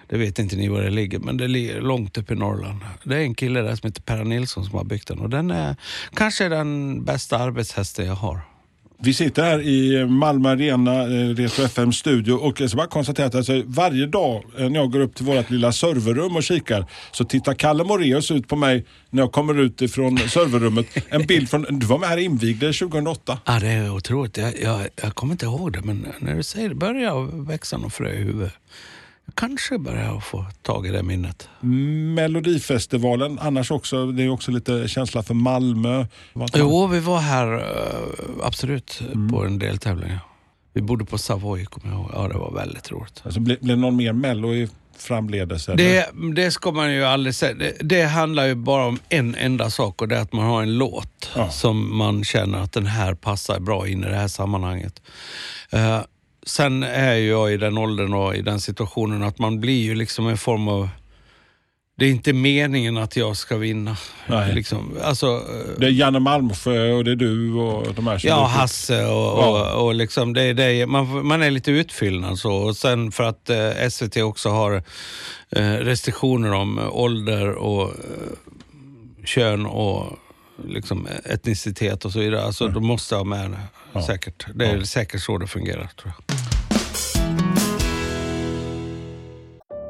Det 0.06 0.18
vet 0.18 0.38
inte 0.38 0.56
ni 0.56 0.68
var 0.68 0.82
det 0.82 0.90
ligger, 0.90 1.18
men 1.18 1.36
det 1.36 1.48
ligger 1.48 1.80
långt 1.80 2.18
upp 2.18 2.30
i 2.30 2.34
Norrland. 2.34 2.80
Det 3.04 3.16
är 3.16 3.20
en 3.20 3.34
kille 3.34 3.60
där 3.60 3.76
som 3.76 3.86
heter 3.86 4.02
Per 4.02 4.24
Nilsson 4.24 4.64
som 4.64 4.74
har 4.74 4.84
byggt 4.84 5.08
den 5.08 5.18
och 5.18 5.30
den 5.30 5.50
är 5.50 5.76
kanske 6.14 6.48
den 6.48 7.04
bästa 7.04 7.38
arbetshästen 7.38 8.06
jag 8.06 8.14
har. 8.14 8.40
Vi 9.00 9.14
sitter 9.14 9.42
här 9.42 9.60
i 9.60 10.06
Malmö 10.06 10.48
Arena, 10.48 11.02
eh, 11.02 11.34
Retro 11.34 11.64
FM 11.64 11.92
studio 11.92 12.32
och 12.32 12.60
jag 12.60 12.70
ska 12.70 12.76
bara 12.76 12.86
konstatera 12.86 13.26
att 13.26 13.34
alltså, 13.34 13.62
varje 13.66 14.06
dag 14.06 14.44
eh, 14.58 14.68
när 14.68 14.80
jag 14.80 14.92
går 14.92 15.00
upp 15.00 15.14
till 15.14 15.26
vårt 15.26 15.50
lilla 15.50 15.72
serverrum 15.72 16.36
och 16.36 16.42
kikar 16.42 16.86
så 17.12 17.24
tittar 17.24 17.54
Kalle 17.54 17.84
Moreus 17.84 18.30
ut 18.30 18.48
på 18.48 18.56
mig 18.56 18.84
när 19.10 19.22
jag 19.22 19.32
kommer 19.32 19.60
ut 19.60 19.82
ifrån 19.82 20.18
serverrummet. 20.18 20.86
En 21.08 21.26
bild 21.26 21.50
från, 21.50 21.66
du 21.70 21.86
var 21.86 21.98
med 21.98 22.08
här 22.08 22.16
och 22.16 22.22
invigde 22.22 22.72
2008. 22.72 23.38
Ja, 23.44 23.58
det 23.60 23.68
är 23.68 23.90
otroligt. 23.90 24.36
Jag, 24.36 24.60
jag, 24.62 24.88
jag 25.02 25.14
kommer 25.14 25.32
inte 25.32 25.46
ihåg 25.46 25.72
det, 25.72 25.80
men 25.80 26.06
när 26.18 26.34
du 26.34 26.42
säger 26.42 26.68
det 26.68 26.74
börjar 26.74 27.02
jag 27.02 27.46
växa 27.46 27.76
någon 27.76 27.90
frö 27.90 28.12
i 28.12 28.16
huvudet. 28.16 28.52
Kanske 29.34 29.78
börjar 29.78 30.20
få 30.20 30.46
tag 30.62 30.86
i 30.86 30.90
det 30.90 31.02
minnet. 31.02 31.48
Melodifestivalen 32.14 33.38
annars 33.38 33.70
också, 33.70 34.06
det 34.06 34.22
är 34.22 34.28
också 34.28 34.50
lite 34.50 34.88
känsla 34.88 35.22
för 35.22 35.34
Malmö. 35.34 36.06
Jo, 36.54 36.86
vi 36.86 37.00
var 37.00 37.18
här 37.18 37.54
eh, 37.54 38.46
absolut 38.46 39.02
på 39.30 39.44
en 39.44 39.58
deltävling. 39.58 40.12
Vi 40.72 40.80
bodde 40.82 41.04
på 41.04 41.18
Savoy, 41.18 41.64
kommer 41.64 41.94
jag 41.94 42.00
ihåg. 42.00 42.10
Ja, 42.14 42.28
det 42.28 42.38
var 42.38 42.52
väldigt 42.52 42.90
roligt. 42.92 43.20
Alltså, 43.24 43.40
blir 43.40 43.56
det 43.60 43.76
någon 43.76 43.96
mer 43.96 44.12
mello 44.12 44.54
i 44.54 44.68
framledes? 44.98 45.68
eller? 45.68 45.76
Det, 45.84 46.08
det 46.42 46.50
ska 46.50 46.72
man 46.72 46.92
ju 46.92 47.04
aldrig 47.04 47.34
säga. 47.34 47.54
Det, 47.54 47.72
det 47.80 48.02
handlar 48.02 48.46
ju 48.46 48.54
bara 48.54 48.86
om 48.86 48.98
en 49.08 49.34
enda 49.34 49.70
sak 49.70 50.02
och 50.02 50.08
det 50.08 50.16
är 50.16 50.20
att 50.20 50.32
man 50.32 50.44
har 50.46 50.62
en 50.62 50.78
låt 50.78 51.30
Ja. 51.36 51.50
som 51.50 51.96
man 51.96 52.24
känner 52.24 52.58
att 52.58 52.72
den 52.72 52.86
här 52.86 53.14
passar 53.14 53.60
bra 53.60 53.88
in 53.88 54.04
i 54.04 54.06
det 54.08 54.16
här 54.16 54.28
sammanhanget. 54.28 55.02
Eh, 55.70 56.00
sen 56.48 56.82
är 56.82 57.14
jag 57.14 57.52
i 57.52 57.56
den 57.56 57.78
åldern 57.78 58.14
och 58.14 58.36
i 58.36 58.42
den 58.42 58.60
situationen 58.60 59.22
att 59.22 59.38
man 59.38 59.60
blir 59.60 59.82
ju 59.82 59.94
liksom 59.94 60.26
en 60.28 60.38
form 60.38 60.68
av... 60.68 60.88
Det 61.98 62.06
är 62.06 62.10
inte 62.10 62.32
meningen 62.32 62.96
att 62.96 63.16
jag 63.16 63.36
ska 63.36 63.56
vinna. 63.56 63.96
Nej. 64.26 64.54
Liksom, 64.54 64.96
alltså, 65.04 65.42
Det 65.78 65.86
är 65.86 65.90
Janne 65.90 66.18
Malmsjö 66.18 66.92
och 66.92 67.04
det 67.04 67.10
är 67.10 67.16
du 67.16 67.52
och 67.54 67.94
de 67.94 68.06
här 68.06 68.20
Ja. 68.24 68.46
Hasse 68.46 69.04
och, 69.06 69.38
Ja. 69.38 69.72
och, 69.74 69.86
och 69.86 69.94
liksom 69.94 70.32
det, 70.34 70.52
det, 70.52 70.86
man, 70.86 71.26
man 71.26 71.42
är 71.42 71.50
lite 71.50 71.70
utfyllnad 71.70 72.38
så. 72.38 72.52
Och 72.52 72.76
sen 72.76 73.12
för 73.12 73.24
att 73.24 73.50
eh, 73.50 73.88
SVT 73.90 74.16
också 74.16 74.48
har 74.48 74.82
eh, 75.50 75.72
restriktioner 75.72 76.52
om 76.52 76.78
eh, 76.78 76.96
ålder 76.96 77.54
och 77.54 77.82
eh, 77.84 77.94
kön 79.24 79.66
och 79.66 80.18
liksom 80.64 81.08
etnicitet 81.24 82.04
och 82.04 82.12
så 82.12 82.18
vidare. 82.18 82.42
Alltså 82.42 82.68
de 82.68 82.86
måste 82.86 83.16
ha 83.16 83.24
med 83.24 83.50
det. 83.50 83.58
Ja. 83.92 84.06
Säkert. 84.06 84.46
Det 84.54 84.66
är 84.66 84.76
Ja. 84.76 84.84
säkert 84.84 85.22
så 85.22 85.38
det 85.38 85.46
fungerar 85.46 85.90
tror 86.00 86.12
jag. 86.16 86.38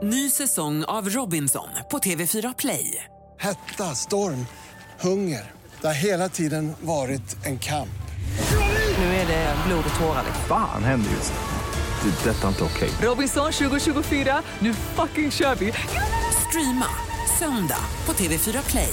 Ny 0.02 0.30
säsong 0.30 0.84
av 0.84 1.08
Robinson 1.08 1.68
på 1.90 1.98
TV4 1.98 2.54
Play. 2.58 3.04
Hetta, 3.38 3.84
storm, 3.94 4.46
hunger. 5.00 5.50
Det 5.80 5.87
har 5.87 5.94
hela 5.94 6.28
tiden 6.28 6.72
varit 6.80 7.37
en 7.46 7.58
kamp. 7.58 7.88
Nu 8.98 9.04
är 9.04 9.26
det 9.26 9.54
blod 9.66 9.84
och 9.94 10.00
tårar. 10.00 10.25
Fan 10.48 10.84
händer 10.84 11.10
just 11.10 11.32
det. 11.32 11.38
Det 12.02 12.30
är 12.30 12.34
detta 12.34 12.48
inte 12.48 12.64
okej. 12.64 12.90
Robinson 13.02 13.52
2024, 13.52 14.42
nu 14.58 14.75
fucking 14.75 15.30
kör 15.30 15.54
vi! 15.54 15.72
Streama 16.48 16.87
söndag 17.38 17.80
på 18.06 18.12
TV4 18.12 18.70
Play. 18.70 18.92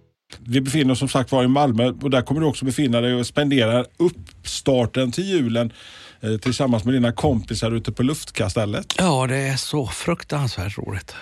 Vi 0.39 0.61
befinner 0.61 0.91
oss 0.91 0.99
som 0.99 1.07
sagt 1.09 1.31
var 1.31 1.43
i 1.43 1.47
Malmö 1.47 1.93
och 2.01 2.09
där 2.09 2.21
kommer 2.21 2.41
du 2.41 2.47
också 2.47 2.65
befinna 2.65 3.01
dig 3.01 3.13
och 3.13 3.27
spendera 3.27 3.85
uppstarten 3.97 5.11
till 5.11 5.23
julen 5.23 5.73
eh, 6.21 6.37
tillsammans 6.37 6.83
med 6.83 6.93
dina 6.93 7.11
kompisar 7.11 7.71
ute 7.71 7.91
på 7.91 8.03
luftkastället. 8.03 8.95
Ja, 8.97 9.27
det 9.27 9.37
är 9.37 9.55
så 9.55 9.87
fruktansvärt 9.87 10.77
roligt. 10.77 11.15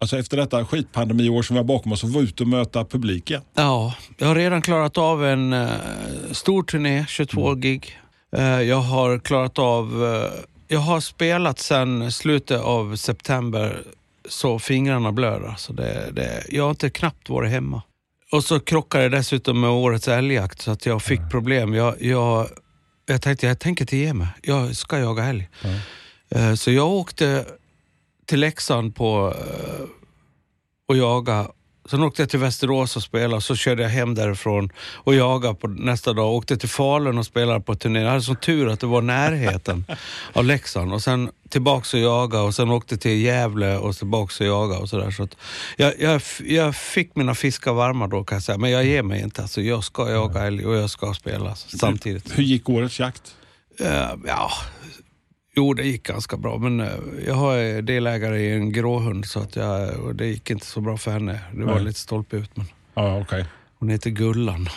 Alltså 0.00 0.18
efter 0.18 0.36
detta 0.36 0.64
skitpandemiår 0.64 1.42
som 1.42 1.54
vi 1.54 1.58
har 1.58 1.64
bakom 1.64 1.92
oss 1.92 2.04
och 2.04 2.10
vara 2.10 2.24
ute 2.24 2.42
och 2.42 2.48
möta 2.48 2.84
publiken. 2.84 3.42
Ja, 3.54 3.94
jag 4.18 4.26
har 4.26 4.34
redan 4.34 4.62
klarat 4.62 4.98
av 4.98 5.24
en 5.24 5.52
eh, 5.52 5.68
stor 6.32 6.62
turné, 6.62 7.04
22 7.08 7.54
gig. 7.54 7.98
Eh, 8.36 8.44
jag 8.60 8.80
har 8.80 9.18
klarat 9.18 9.58
av... 9.58 10.04
eh, 10.04 10.40
jag 10.68 10.80
har 10.80 11.00
spelat 11.00 11.58
sedan 11.58 12.12
slutet 12.12 12.60
av 12.60 12.96
september 12.96 13.82
så 14.28 14.58
fingrarna 14.58 15.12
blöder. 15.12 15.48
Alltså 15.48 15.72
det, 15.72 16.10
det, 16.12 16.44
jag 16.48 16.62
har 16.62 16.70
inte 16.70 16.90
knappt 16.90 17.28
varit 17.28 17.50
hemma. 17.50 17.82
Och 18.32 18.44
så 18.44 18.60
krockade 18.60 19.08
det 19.08 19.16
dessutom 19.16 19.60
med 19.60 19.70
årets 19.70 20.08
älgjakt 20.08 20.60
så 20.62 20.70
att 20.70 20.86
jag 20.86 21.02
fick 21.02 21.20
problem. 21.30 21.74
Jag, 21.74 22.02
jag, 22.02 22.48
jag 23.06 23.22
tänkte, 23.22 23.46
jag 23.46 23.58
tänker 23.58 23.82
inte 23.84 23.96
ge 23.96 24.14
mig. 24.14 24.28
Jag 24.42 24.76
ska 24.76 24.98
jaga 24.98 25.24
älg. 25.24 25.48
Eh, 26.30 26.54
Så 26.54 26.70
jag 26.72 26.88
åkte 26.88 27.46
till 28.26 28.40
Leksand 28.40 28.94
på 28.96 29.34
eh, 29.38 29.84
och 30.88 30.96
jaga. 30.96 31.48
Sen 31.90 32.02
åkte 32.02 32.22
jag 32.22 32.28
till 32.28 32.38
Västerås 32.38 32.96
och 32.96 33.02
spelade, 33.02 33.42
så 33.42 33.56
körde 33.56 33.82
jag 33.82 33.90
hem 33.90 34.14
därifrån 34.14 34.72
och 34.94 35.14
jagade 35.14 35.54
på 35.54 35.68
nästa 35.68 36.12
dag. 36.12 36.32
Åkte 36.32 36.56
till 36.56 36.68
Falun 36.68 37.18
och 37.18 37.26
spelade 37.26 37.60
på 37.60 37.74
turné. 37.74 38.00
Jag 38.00 38.08
hade 38.08 38.22
sån 38.22 38.36
tur 38.36 38.68
att 38.68 38.80
det 38.80 38.86
var 38.86 39.02
närheten 39.02 39.84
av 40.32 40.44
Leksand. 40.44 40.92
Och 40.92 41.02
sen 41.02 41.30
tillbaks 41.48 41.94
och 41.94 42.00
jaga 42.00 42.42
och 42.42 42.54
sen 42.54 42.70
åkte 42.70 42.96
till 42.96 43.20
Gävle 43.20 43.76
och 43.76 43.96
tillbaks 43.96 44.40
och 44.40 44.46
jaga 44.46 44.78
och 44.78 44.88
sådär. 44.88 45.10
Så 45.10 45.28
jag, 45.76 46.00
jag, 46.00 46.22
jag 46.44 46.76
fick 46.76 47.16
mina 47.16 47.34
fiskar 47.34 47.72
varma 47.72 48.06
då 48.06 48.24
kan 48.24 48.36
jag 48.36 48.42
säga, 48.42 48.58
men 48.58 48.70
jag 48.70 48.84
ger 48.84 49.02
mig 49.02 49.22
inte. 49.22 49.42
Alltså, 49.42 49.60
jag 49.60 49.84
ska 49.84 50.10
jaga 50.10 50.40
älg 50.40 50.66
och 50.66 50.74
jag 50.74 50.90
ska 50.90 51.14
spela 51.14 51.54
samtidigt. 51.54 52.38
Hur 52.38 52.42
gick 52.42 52.68
årets 52.68 53.00
jakt? 53.00 53.34
Eh, 53.80 54.10
ja, 54.26 54.50
jo 55.56 55.74
det 55.74 55.82
gick 55.84 56.02
ganska 56.02 56.36
bra 56.36 56.58
men 56.58 56.80
eh, 56.80 56.88
jag 57.26 57.34
har 57.34 57.82
delägare 57.82 58.40
i 58.40 58.52
en 58.52 58.72
gråhund 58.72 59.26
så 59.26 59.40
att 59.40 59.56
jag, 59.56 59.90
det 60.16 60.26
gick 60.26 60.50
inte 60.50 60.66
så 60.66 60.80
bra 60.80 60.96
för 60.96 61.10
henne. 61.10 61.40
Det 61.54 61.64
var 61.64 61.74
Nej. 61.74 61.84
lite 61.84 61.98
stolpe 62.00 62.36
ut 62.36 62.56
men 62.56 62.66
Ja, 62.94 63.20
okej. 63.20 63.44
hon 63.78 63.88
heter 63.88 64.10
Gullan. 64.10 64.68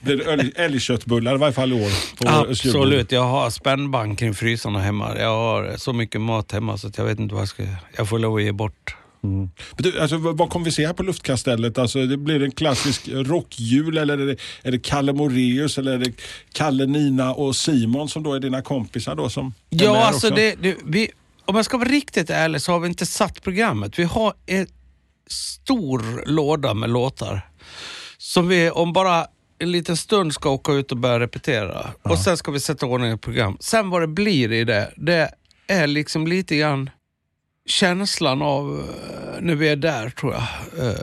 Blir 0.00 0.16
det 0.24 0.24
älg- 0.24 0.52
älgköttbullar 0.56 1.34
i 1.34 1.38
varje 1.38 1.52
fall 1.52 1.72
i 1.72 1.84
år? 1.84 1.90
Absolut, 2.26 3.12
jag 3.12 3.22
har 3.24 3.50
spännband 3.50 4.18
kring 4.18 4.34
frysarna 4.34 4.80
hemma. 4.80 5.18
Jag 5.18 5.28
har 5.36 5.76
så 5.76 5.92
mycket 5.92 6.20
mat 6.20 6.52
hemma 6.52 6.78
så 6.78 6.86
att 6.88 6.98
jag 6.98 7.04
vet 7.04 7.18
inte 7.18 7.34
vad 7.34 7.42
jag 7.42 7.48
ska 7.48 7.62
Jag 7.96 8.08
får 8.08 8.18
lov 8.18 8.36
att 8.36 8.42
ge 8.42 8.52
bort. 8.52 8.96
Men 9.20 9.50
du, 9.76 10.00
Alltså, 10.00 10.16
vad 10.16 10.50
kommer 10.50 10.64
vi 10.64 10.72
se 10.72 10.86
här 10.86 10.92
på 10.92 11.02
luftkastellet? 11.02 11.78
Alltså, 11.78 12.06
det 12.06 12.16
blir 12.16 12.42
en 12.42 12.50
klassisk 12.50 13.08
rockjul 13.08 13.98
eller 13.98 14.18
är 14.18 14.26
det, 14.26 14.36
är 14.62 14.70
det 14.70 14.78
Kalle 14.78 15.12
Moreus 15.12 15.78
eller 15.78 15.92
är 15.92 15.98
det 15.98 16.12
Kalle, 16.52 16.86
Nina 16.86 17.34
och 17.34 17.56
Simon 17.56 18.08
som 18.08 18.22
då 18.22 18.34
är 18.34 18.40
dina 18.40 18.62
kompisar 18.62 19.14
då 19.14 19.28
som 19.28 19.54
Ja, 19.70 20.04
alltså 20.06 20.30
det, 20.30 20.54
det, 20.62 20.76
vi, 20.84 21.10
om 21.44 21.56
jag 21.56 21.64
ska 21.64 21.78
vara 21.78 21.88
riktigt 21.88 22.30
ärlig 22.30 22.62
så 22.62 22.72
har 22.72 22.80
vi 22.80 22.88
inte 22.88 23.06
satt 23.06 23.42
programmet. 23.42 23.98
Vi 23.98 24.04
har 24.04 24.34
en 24.46 24.66
stor 25.30 26.26
låda 26.26 26.74
med 26.74 26.90
låtar 26.90 27.48
som 28.18 28.48
vi 28.48 28.70
om 28.70 28.92
bara 28.92 29.26
en 29.58 29.72
liten 29.72 29.96
stund 29.96 30.34
ska 30.34 30.50
åka 30.50 30.72
ut 30.72 30.92
och 30.92 30.98
börja 30.98 31.20
repetera. 31.20 31.86
Och 32.02 32.18
sen 32.18 32.36
ska 32.36 32.50
vi 32.50 32.60
sätta 32.60 32.86
ordning 32.86 33.12
i 33.12 33.16
program. 33.18 33.56
Sen 33.60 33.90
vad 33.90 34.02
det 34.02 34.06
blir 34.06 34.52
i 34.52 34.64
det, 34.64 34.92
det 34.96 35.30
är 35.66 35.86
liksom 35.86 36.26
lite 36.26 36.56
grann 36.56 36.90
känslan 37.68 38.42
av 38.42 38.78
eh, 38.78 39.40
när 39.40 39.54
vi 39.54 39.68
är 39.68 39.76
där 39.76 40.10
tror 40.10 40.32
jag. 40.34 40.42
Eh, 40.88 40.94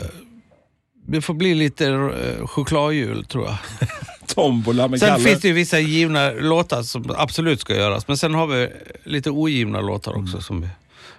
Det 1.07 1.21
får 1.21 1.33
bli 1.33 1.55
lite 1.55 1.87
eh, 1.87 2.47
chokladjul 2.47 3.25
tror 3.25 3.45
jag. 3.45 3.57
Tombola 4.27 4.87
med 4.87 4.99
Sen 4.99 5.09
Kalle. 5.09 5.23
finns 5.23 5.41
det 5.41 5.47
ju 5.47 5.53
vissa 5.53 5.79
givna 5.79 6.31
låtar 6.31 6.83
som 6.83 7.05
absolut 7.17 7.61
ska 7.61 7.75
göras, 7.75 8.07
men 8.07 8.17
sen 8.17 8.33
har 8.33 8.47
vi 8.47 8.69
lite 9.03 9.29
ogivna 9.29 9.81
låtar 9.81 10.11
Mm. 10.11 10.23
också 10.23 10.41
som 10.41 10.61
vi 10.61 10.67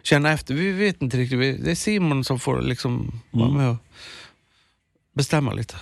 känner 0.02 0.34
efter. 0.34 0.54
Vi 0.54 0.72
vet 0.72 1.02
inte 1.02 1.16
riktigt, 1.16 1.64
det 1.64 1.70
är 1.70 1.74
Simon 1.74 2.24
som 2.24 2.38
får 2.40 2.62
liksom 2.62 3.20
vara 3.30 3.48
Mm. 3.48 3.58
med 3.62 3.70
och 3.70 3.76
bestämma 5.14 5.52
lite. 5.52 5.74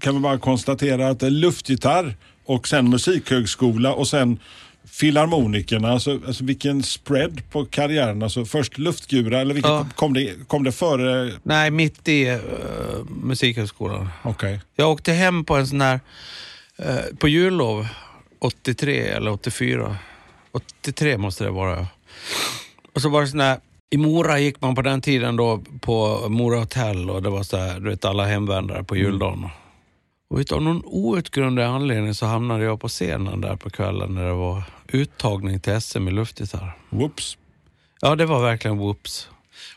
kan 0.00 0.14
vi 0.14 0.20
bara 0.20 0.38
konstatera 0.38 1.08
att 1.08 1.20
det 1.20 1.26
är 1.26 1.30
luftgitarr 1.30 2.16
och 2.44 2.68
sen 2.68 2.90
musikhögskola 2.90 3.92
och 3.92 4.08
sen 4.08 4.38
Filharmonikerna, 4.90 5.92
alltså, 5.92 6.20
alltså 6.26 6.44
vilken 6.44 6.82
spread 6.82 7.42
på 7.50 7.64
karriären. 7.64 8.22
Alltså 8.22 8.44
först 8.44 8.78
luftgura, 8.78 9.40
eller 9.40 9.54
vilket, 9.54 9.70
Ja. 9.70 9.86
kom, 9.94 10.14
det, 10.14 10.48
kom 10.48 10.64
det 10.64 10.72
före? 10.72 11.32
Nej, 11.42 11.70
mitt 11.70 12.08
i 12.08 12.30
uh, 12.30 12.38
Musikhögskolan. 13.22 14.08
Okej. 14.22 14.60
Jag 14.76 14.90
åkte 14.90 15.12
hem 15.12 15.44
på 15.44 15.56
en 15.56 15.66
sån 15.66 15.80
här, 15.80 16.00
eh, 16.76 17.16
på 17.18 17.28
jullov, 17.28 17.86
83 18.38 19.00
eller 19.00 19.30
84. 19.30 19.96
83 20.52 21.18
måste 21.18 21.44
det 21.44 21.50
vara. 21.50 21.86
Och 22.94 23.02
så 23.02 23.08
var 23.08 23.20
det 23.20 23.28
sån 23.28 23.40
här, 23.40 23.58
i 23.90 23.96
Mora 23.96 24.38
gick 24.38 24.60
man 24.60 24.74
på 24.74 24.82
den 24.82 25.00
tiden 25.00 25.36
då 25.36 25.62
på 25.80 26.26
Mora 26.28 26.58
hotell 26.58 27.10
och 27.10 27.22
det 27.22 27.30
var 27.30 27.42
så 27.42 27.56
här, 27.56 27.80
du 27.80 27.90
vet 27.90 28.04
alla 28.04 28.24
hemvändare 28.26 28.84
på 28.84 28.96
juldagen. 28.96 29.48
Och 30.30 30.38
utav 30.38 30.62
någon 30.62 30.82
outgrundlig 30.84 31.62
anledning 31.64 32.14
så 32.14 32.26
hamnade 32.26 32.64
jag 32.64 32.80
på 32.80 32.88
scenen 32.88 33.40
där 33.40 33.56
på 33.56 33.70
kvällen 33.70 34.14
när 34.14 34.26
det 34.26 34.32
var 34.32 34.62
uttagning 34.92 35.60
till 35.60 35.80
SM 35.80 36.08
i 36.08 36.10
luftgitarr. 36.10 36.76
Whoops. 36.90 37.38
Ja, 38.00 38.16
det 38.16 38.26
var 38.26 38.42
verkligen 38.42 38.78
whoops. 38.78 39.28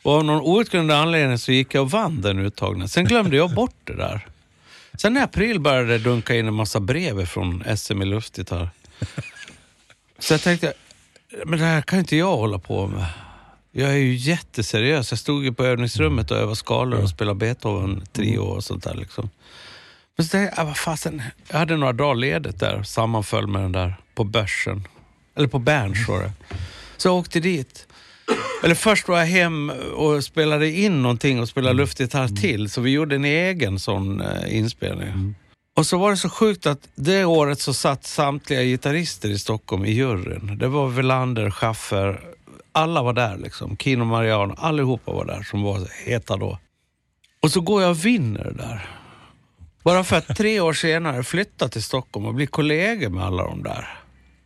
Och 0.01 0.13
av 0.13 0.25
någon 0.25 0.41
outgrundlig 0.41 0.95
anledning 0.95 1.37
så 1.37 1.51
gick 1.51 1.75
jag 1.75 1.83
och 1.83 1.91
vann 1.91 2.21
den 2.21 2.39
uttagningen. 2.39 2.89
Sen 2.89 3.05
glömde 3.05 3.37
jag 3.37 3.53
bort 3.53 3.75
det 3.83 3.95
där. 3.95 4.27
Sen 4.97 5.17
i 5.17 5.19
april 5.19 5.59
började 5.59 5.87
det 5.87 5.97
dunka 5.97 6.35
in 6.35 6.47
en 6.47 6.53
massa 6.53 6.79
brev 6.79 7.25
från 7.25 7.63
SM 7.77 8.01
i 8.01 8.05
luftgitarr. 8.05 8.69
Så 10.19 10.33
jag 10.33 10.41
tänkte, 10.41 10.73
men 11.45 11.59
det 11.59 11.65
här 11.65 11.81
kan 11.81 11.99
inte 11.99 12.15
jag 12.15 12.37
hålla 12.37 12.59
på 12.59 12.87
med. 12.87 13.05
Jag 13.71 13.89
är 13.89 13.95
ju 13.95 14.15
jätteseriös. 14.15 15.11
Jag 15.11 15.19
stod 15.19 15.43
ju 15.43 15.53
på 15.53 15.65
övningsrummet 15.65 16.31
och 16.31 16.37
övade 16.37 16.55
skalor 16.55 17.01
och 17.01 17.09
spelade 17.09 17.39
Beethoven 17.39 18.05
trio 18.11 18.39
och 18.39 18.63
sånt 18.63 18.83
där. 18.83 18.95
Liksom. 18.95 19.29
Men 20.17 20.25
så 20.25 20.31
tänkte 20.31 20.55
jag, 20.55 20.65
ah, 20.65 20.67
vad 20.67 20.77
fasen, 20.77 21.21
jag 21.47 21.57
hade 21.57 21.77
några 21.77 21.93
dagar 21.93 22.15
ledigt 22.15 22.59
där, 22.59 22.83
sammanföll 22.83 23.47
med 23.47 23.61
den 23.61 23.71
där 23.71 23.95
på 24.15 24.23
börsen. 24.23 24.87
Eller 25.35 25.47
på 25.47 25.59
Berns 25.59 26.07
var 26.07 26.19
det. 26.19 26.31
Så 26.97 27.07
jag 27.07 27.15
åkte 27.15 27.39
dit. 27.39 27.87
Eller 28.63 28.75
först 28.75 29.07
var 29.07 29.19
jag 29.19 29.25
hem 29.25 29.69
och 29.95 30.23
spelade 30.23 30.69
in 30.69 31.01
någonting 31.01 31.39
och 31.39 31.49
spelade 31.49 31.73
luftgitarr 31.73 32.27
till, 32.27 32.69
så 32.69 32.81
vi 32.81 32.91
gjorde 32.91 33.15
en 33.15 33.25
egen 33.25 33.79
sån 33.79 34.21
eh, 34.21 34.57
inspelning. 34.57 35.35
Och 35.75 35.85
så 35.85 35.97
var 35.97 36.11
det 36.11 36.17
så 36.17 36.29
sjukt 36.29 36.65
att 36.65 36.87
det 36.95 37.25
året 37.25 37.59
så 37.59 37.73
satt 37.73 38.05
samtliga 38.05 38.63
gitarrister 38.63 39.29
i 39.29 39.39
Stockholm 39.39 39.85
i 39.85 39.91
juryn. 39.91 40.57
Det 40.57 40.67
var 40.67 40.87
Velander, 40.87 41.51
Schaffer, 41.51 42.21
alla 42.71 43.03
var 43.03 43.13
där 43.13 43.37
liksom. 43.37 43.77
Kino 43.77 44.03
Mariano, 44.03 44.55
allihopa 44.57 45.11
var 45.11 45.25
där 45.25 45.43
som 45.43 45.63
var 45.63 45.87
heta 46.05 46.37
då. 46.37 46.59
Och 47.41 47.51
så 47.51 47.61
går 47.61 47.81
jag 47.81 47.91
och 47.91 48.05
vinner 48.05 48.51
där. 48.57 48.89
Bara 49.83 50.03
för 50.03 50.15
att 50.15 50.37
tre 50.37 50.59
år 50.59 50.73
senare 50.73 51.23
flytta 51.23 51.69
till 51.69 51.83
Stockholm 51.83 52.25
och 52.25 52.33
bli 52.33 52.47
kollegor 52.47 53.09
med 53.09 53.23
alla 53.23 53.43
de 53.43 53.63
där. 53.63 54.00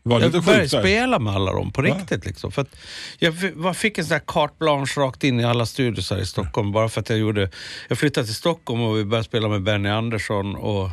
Var 0.07 0.19
Jag 0.21 0.31
började 0.45 0.63
spela 0.81 1.19
med 1.19 1.33
alla 1.35 1.53
dem 1.53 1.71
på 1.71 1.81
riktigt. 1.81 2.25
Liksom. 2.25 2.51
För 2.51 2.61
att 2.61 2.75
jag 3.19 3.77
fick 3.77 3.97
en 3.97 4.05
sån 4.05 4.17
där 4.17 4.23
carte 4.27 4.53
blanche 4.59 4.93
rakt 5.01 5.23
in 5.23 5.39
i 5.39 5.43
alla 5.43 5.65
studios 5.65 6.09
här 6.11 6.17
i 6.19 6.25
Stockholm. 6.25 6.71
Bara 6.71 6.89
för 6.89 7.01
att 7.01 7.09
jag 7.09 7.19
gjorde... 7.19 7.49
Jag 7.87 7.97
flyttade 7.97 8.25
till 8.27 8.35
Stockholm 8.35 8.81
och 8.81 8.97
vi 8.97 9.05
började 9.05 9.23
spela 9.25 9.47
med 9.47 9.63
Benny 9.63 9.89
Andersson. 9.89 10.55
Och, 10.55 10.89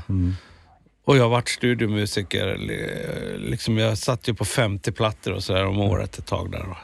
och 1.05 1.17
jag 1.17 1.29
varit 1.29 1.49
studiomusiker. 1.49 2.57
li- 2.57 3.51
Liksom 3.51 3.79
jag 3.79 3.99
satt 3.99 4.29
ju 4.29 4.35
på 4.35 4.45
50 4.45 4.93
plattor 4.93 5.33
och 5.33 5.45
så 5.45 5.53
där 5.53 5.67
om 5.67 5.79
året 5.81 6.19
ett 6.19 6.27
tag 6.27 6.51
där 6.53 6.69
och, 6.71 6.77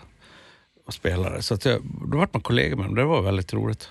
och 0.87 0.95
spelade. 0.95 1.43
Så 1.43 1.55
att 1.55 1.65
jag, 1.65 1.81
då 2.11 2.19
vart 2.19 2.35
man 2.35 2.43
kollegor 2.43 2.77
med 2.77 2.87
dem. 2.87 2.95
Det 2.95 3.05
var 3.05 3.23
väldigt 3.23 3.53
roligt. 3.53 3.91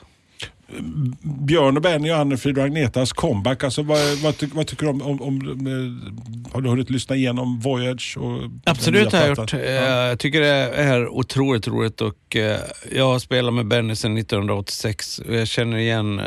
Björn 1.21 1.77
och 1.77 1.83
Benny 1.83 2.11
och 2.11 2.17
Anne-Frid 2.17 2.57
och 2.57 2.63
Agnetas 2.63 3.13
comeback. 3.13 3.63
Alltså, 3.63 3.83
vad, 3.83 4.17
vad, 4.17 4.37
ty, 4.37 4.47
vad 4.53 4.67
tycker 4.67 4.83
du 4.83 4.89
om, 4.89 5.01
om, 5.01 5.21
om 5.21 5.41
eh, 5.67 6.53
har 6.53 6.61
du 6.61 6.69
hunnit 6.69 6.89
lyssna 6.89 7.15
igenom 7.15 7.59
Voyage? 7.59 8.17
Och 8.17 8.41
Absolut 8.65 9.11
har 9.13 9.19
jag 9.19 9.29
gjort. 9.37 9.53
Eh, 9.53 9.59
Jag 9.61 10.19
tycker 10.19 10.41
det 10.41 10.47
är 10.75 11.07
otroligt 11.07 11.67
roligt 11.67 12.01
och 12.01 12.35
eh, 12.35 12.59
jag 12.91 13.05
har 13.11 13.19
spelat 13.19 13.53
med 13.53 13.67
Benny 13.67 13.95
sedan 13.95 14.17
1986 14.17 15.19
och 15.19 15.35
jag 15.35 15.47
känner 15.47 15.77
igen 15.77 16.21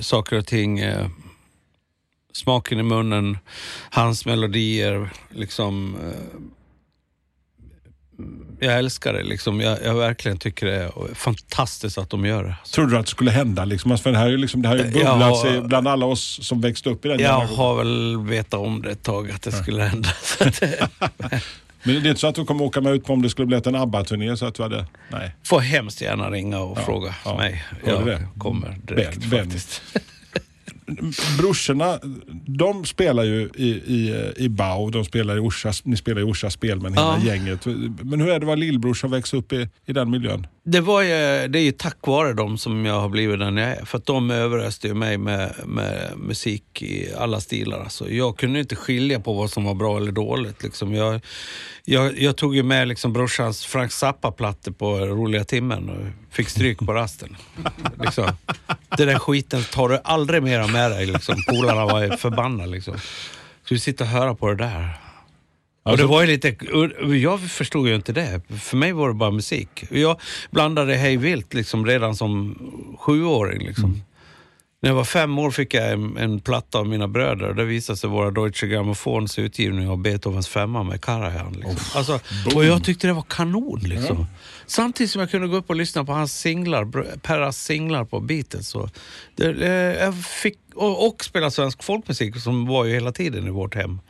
saker 0.00 0.38
och 0.38 0.46
ting. 0.46 0.80
Smaken 2.32 2.80
i 2.80 2.82
munnen, 2.82 3.38
hans 3.90 4.26
melodier, 4.26 5.10
liksom. 5.30 5.96
Jag 8.60 8.78
älskar 8.78 9.12
det 9.12 9.22
liksom. 9.22 9.60
Jag, 9.60 9.78
jag 9.84 9.94
verkligen 9.94 10.38
tycker 10.38 10.66
det 10.66 10.74
är 10.76 11.14
fantastiskt 11.14 11.98
att 11.98 12.10
de 12.10 12.24
gör 12.24 12.44
det. 12.44 12.56
Trodde 12.74 12.90
du 12.92 12.98
att 12.98 13.06
det 13.06 13.10
skulle 13.10 13.30
hända? 13.30 13.64
Liksom? 13.64 13.90
Alltså, 13.90 14.02
För 14.02 14.12
det, 14.12 14.18
här 14.18 14.28
är 14.30 14.38
liksom, 14.38 14.62
det 14.62 14.68
har 14.68 14.76
ju 14.76 14.82
Jag 14.82 14.92
bubblats 14.92 15.42
har- 15.42 15.56
i- 15.56 15.60
bland 15.60 15.88
alla 15.88 16.06
oss 16.06 16.38
som 16.42 16.60
växte 16.60 16.90
upp 16.90 17.04
i 17.04 17.08
den 17.08 17.18
Jag 17.20 17.28
generationen. 17.30 17.56
har 17.58 17.76
väl 17.76 18.20
vetat 18.20 18.60
om 18.60 18.82
det 18.82 18.90
ett 18.90 19.02
tag 19.02 19.30
att 19.30 19.42
det 19.42 19.52
skulle 19.52 19.82
hända. 19.82 20.08
Men 21.82 21.94
det 22.02 22.08
är 22.08 22.08
inte 22.08 22.20
så 22.20 22.26
att 22.26 22.34
du 22.34 22.44
kommer 22.44 22.64
åka 22.64 22.80
med 22.80 22.92
ut 22.94 23.04
på 23.04 23.12
om 23.12 23.22
det 23.22 23.30
skulle 23.30 23.46
bli 23.46 23.60
en 23.64 23.74
ABBA-turné? 23.74 24.36
Så 24.36 24.46
att 24.46 24.54
du 24.54 24.62
hade, 24.62 24.86
nej. 25.08 25.34
Får 25.44 25.60
hemskt 25.60 26.00
gärna 26.00 26.30
ringa 26.30 26.58
och 26.60 26.78
fråga 26.78 27.14
ja. 27.24 27.36
mig. 27.36 27.64
Jag 27.86 28.06
det? 28.06 28.26
kommer 28.38 28.76
direkt 28.86 29.24
Ben. 29.24 29.44
faktiskt. 29.44 29.82
Brorsorna, 31.38 31.98
de 32.46 32.84
spelar 32.84 33.24
ju 33.24 33.50
i, 33.56 33.68
i, 33.70 34.32
i 34.36 34.48
Bau, 34.48 34.90
de 34.90 35.04
spelar 35.04 35.36
i 35.36 35.40
Orsa, 35.40 35.72
ni 35.84 35.96
spelar 35.96 36.20
i 36.20 36.24
Orsa 36.24 36.50
Spelmän, 36.50 36.92
hela 36.92 37.18
Ja. 37.24 37.26
gänget. 37.34 37.66
Men 38.02 38.20
hur 38.20 38.28
är 38.28 38.30
det 38.30 38.36
att 38.36 38.42
vara 38.44 38.56
lillbror 38.56 38.94
som 38.94 39.10
växer 39.10 39.36
upp 39.36 39.52
i, 39.52 39.68
i 39.86 39.92
den 39.92 40.10
miljön? 40.10 40.46
Det, 40.64 40.80
var 40.80 41.02
ju, 41.02 41.08
det 41.48 41.58
är 41.58 41.62
ju 41.62 41.72
tack 41.72 41.96
vare 42.06 42.32
dem 42.32 42.58
som 42.58 42.84
jag 42.86 43.00
har 43.00 43.08
blivit 43.08 43.38
den 43.38 43.56
jag 43.56 43.68
är. 43.70 43.84
För 43.84 43.98
att 43.98 44.06
de 44.06 44.30
överöste 44.30 44.88
ju 44.88 44.94
mig 44.94 45.18
med, 45.18 45.54
med 45.66 46.12
musik 46.16 46.82
i 46.82 47.08
alla 47.18 47.40
stilar. 47.40 47.80
Alltså, 47.80 48.10
jag 48.10 48.36
kunde 48.38 48.60
inte 48.60 48.76
skilja 48.76 49.20
på 49.20 49.32
vad 49.32 49.50
som 49.50 49.64
var 49.64 49.74
bra 49.74 49.96
eller 49.96 50.12
dåligt. 50.12 50.62
Liksom. 50.62 50.94
Jag, 50.94 51.20
jag, 51.84 52.18
jag 52.20 52.36
tog 52.36 52.56
ju 52.56 52.62
med 52.62 52.88
liksom 52.88 53.12
brorsans 53.12 53.64
Frank 53.66 53.92
Zappa-plattor 53.92 54.72
på 54.72 54.98
roliga 54.98 55.44
timmen 55.44 55.88
och 55.90 56.34
fick 56.34 56.48
stryk 56.48 56.78
på 56.78 56.92
rasten. 56.92 57.36
liksom. 58.00 58.28
Det 58.96 59.04
där 59.04 59.18
skiten 59.18 59.62
tar 59.72 59.88
du 59.88 59.98
aldrig 60.04 60.42
mera 60.42 60.66
med 60.66 60.79
dig. 60.88 61.06
Liksom. 61.06 61.36
Polarna 61.48 61.84
var 61.86 62.16
förbannade. 62.16 62.70
Liksom. 62.70 62.94
Ska 63.64 63.74
vi 63.74 63.78
sitta 63.78 64.04
och 64.04 64.10
höra 64.10 64.34
på 64.34 64.48
det 64.48 64.54
där? 64.56 64.90
Och 65.82 65.90
Alltså- 65.90 66.06
det 66.06 66.10
var 66.10 66.20
ju 66.20 66.26
lite, 66.26 66.56
jag 67.22 67.40
förstod 67.50 67.88
ju 67.88 67.94
inte 67.94 68.12
det. 68.12 68.40
För 68.60 68.76
mig 68.76 68.92
var 68.92 69.08
det 69.08 69.14
bara 69.14 69.30
musik. 69.30 69.84
Jag 69.90 70.20
blandade 70.50 70.94
hej 70.94 71.16
vilt 71.16 71.54
liksom 71.54 71.86
redan 71.86 72.16
som 72.16 72.58
sjuåring. 72.98 73.66
Liksom. 73.66 74.02
När 74.82 74.90
jag 74.90 74.94
var 74.96 75.04
fem 75.04 75.38
år 75.38 75.50
fick 75.50 75.74
jag 75.74 75.92
en, 75.92 76.16
en 76.16 76.40
platta 76.40 76.78
av 76.78 76.86
mina 76.86 77.08
bröder 77.08 77.48
och 77.48 77.54
det 77.54 77.64
visade 77.64 77.96
sig 77.96 78.10
vara 78.10 78.30
Deutsche 78.30 78.66
Grammophons 78.66 79.38
utgivning 79.38 79.88
av 79.88 79.98
Beethovens 79.98 80.48
femma 80.48 80.82
med 80.82 81.00
Karajan. 81.00 81.52
Liksom. 81.52 81.76
Alltså, 81.94 82.20
och 82.54 82.64
jag 82.64 82.84
tyckte 82.84 83.06
det 83.06 83.12
var 83.12 83.24
kanon. 83.28 83.80
Liksom. 83.84 84.26
Samtidigt 84.66 85.10
som 85.10 85.20
jag 85.20 85.30
kunde 85.30 85.48
gå 85.48 85.56
upp 85.56 85.70
och 85.70 85.76
lyssna 85.76 86.04
på 86.04 86.12
hans 86.12 86.32
singlar, 86.40 87.16
Perras 87.18 87.62
singlar 87.64 88.04
på 88.04 88.20
Beatles. 88.20 88.68
Så 88.68 88.88
det, 89.36 89.46
jag 90.00 90.14
fick, 90.24 90.58
och, 90.74 91.06
och 91.08 91.24
spela 91.24 91.50
svensk 91.50 91.82
folkmusik 91.82 92.36
som 92.36 92.66
var 92.66 92.84
ju 92.84 92.94
hela 92.94 93.12
tiden 93.12 93.46
i 93.46 93.50
vårt 93.50 93.74
hem 93.74 94.00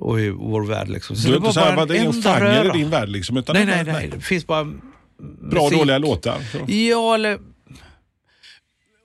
och 0.00 0.20
i 0.20 0.30
vår 0.30 0.62
värld. 0.64 0.88
Liksom. 0.88 1.16
Så 1.16 1.28
du 1.28 1.34
är 1.34 1.38
inte 1.38 1.52
så 1.52 1.60
här, 1.60 1.76
bara 1.76 1.82
en 1.82 1.88
det 1.88 1.98
är 1.98 2.12
genre 2.12 2.40
röra. 2.64 2.74
i 2.74 2.78
din 2.78 2.90
värld 2.90 3.08
liksom? 3.08 3.36
Utan 3.36 3.56
Nej, 3.56 3.66
nej, 3.66 3.84
bara- 3.84 3.92
nej. 3.92 4.10
Det 4.14 4.20
finns 4.20 4.46
bara 4.46 4.64
Bra 5.50 5.62
musik. 5.64 5.78
dåliga 5.78 5.98
låtar. 5.98 6.38
Så. 6.52 6.72
Ja, 6.72 7.14
eller... 7.14 7.38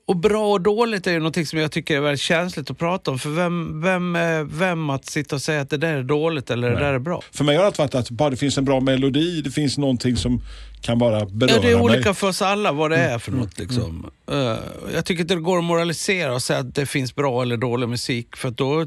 Och 0.05 0.17
bra 0.17 0.51
och 0.51 0.61
dåligt 0.61 1.07
är 1.07 1.11
ju 1.11 1.17
någonting 1.19 1.45
som 1.45 1.59
jag 1.59 1.71
tycker 1.71 1.95
är 1.97 2.01
väldigt 2.01 2.19
känsligt 2.21 2.71
att 2.71 2.77
prata 2.77 3.11
om. 3.11 3.19
För 3.19 3.29
vem, 3.29 3.81
vem, 3.81 4.15
är- 4.15 4.43
vem 4.43 4.89
att 4.89 5.05
sitta 5.05 5.35
och 5.35 5.41
säga 5.41 5.61
att 5.61 5.69
det 5.69 5.77
där 5.77 5.93
är 5.93 6.03
dåligt 6.03 6.49
eller 6.49 6.69
det 6.71 6.79
där 6.79 6.93
är 6.93 6.99
bra? 6.99 7.21
För 7.31 7.43
mig 7.43 7.55
har 7.55 7.63
det 7.63 7.67
alltid 7.67 7.79
varit 7.79 7.95
att 7.95 8.09
bara 8.09 8.29
det 8.29 8.35
finns 8.35 8.57
en 8.57 8.65
bra 8.65 8.79
melodi, 8.79 9.41
det 9.41 9.51
finns 9.51 9.77
någonting 9.77 10.17
som 10.17 10.41
kan 10.81 10.97
bara 10.99 11.25
beröra 11.25 11.55
Ja, 11.55 11.61
det 11.61 11.71
är 11.71 11.75
mig. 11.75 11.83
olika 11.83 12.13
för 12.13 12.27
oss 12.27 12.41
alla 12.41 12.71
vad 12.71 12.91
det 12.91 12.97
är 12.97 13.19
för 13.19 13.31
något. 13.31 13.59
Liksom. 13.59 14.11
Eh, 14.31 14.55
jag 14.93 15.05
tycker 15.05 15.21
inte 15.21 15.35
det 15.35 15.41
går 15.41 15.57
att 15.57 15.63
moralisera 15.63 16.33
och 16.33 16.41
säga 16.41 16.59
att 16.59 16.75
det 16.75 16.85
finns 16.85 17.15
bra 17.15 17.41
eller 17.41 17.57
dålig 17.57 17.89
musik. 17.89 18.35
För 18.35 18.51
då, 18.51 18.85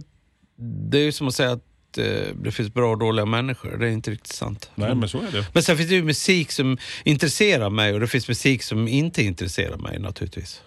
det 0.90 0.98
är 0.98 1.02
ju 1.02 1.12
som 1.12 1.28
att 1.28 1.34
säga 1.34 1.52
att 1.52 1.98
eh, 1.98 2.04
det 2.44 2.50
finns 2.52 2.74
bra 2.74 2.90
och 2.90 2.98
dåliga 2.98 3.26
människor. 3.26 3.76
Det 3.76 3.86
är 3.86 3.90
inte 3.90 4.10
riktigt 4.10 4.32
sant. 4.32 4.70
Nej, 4.74 4.94
men 4.94 5.08
så 5.08 5.18
är 5.18 5.32
det. 5.32 5.46
Men 5.52 5.62
sen 5.62 5.76
finns 5.76 5.88
det 5.88 5.94
ju 5.94 6.02
musik 6.02 6.52
som 6.52 6.78
intresserar 7.04 7.70
mig 7.70 7.94
och 7.94 8.00
det 8.00 8.06
finns 8.06 8.28
musik 8.28 8.62
som 8.62 8.88
inte 8.88 9.22
intresserar 9.22 9.76
mig 9.76 9.98
naturligtvis. 9.98 10.60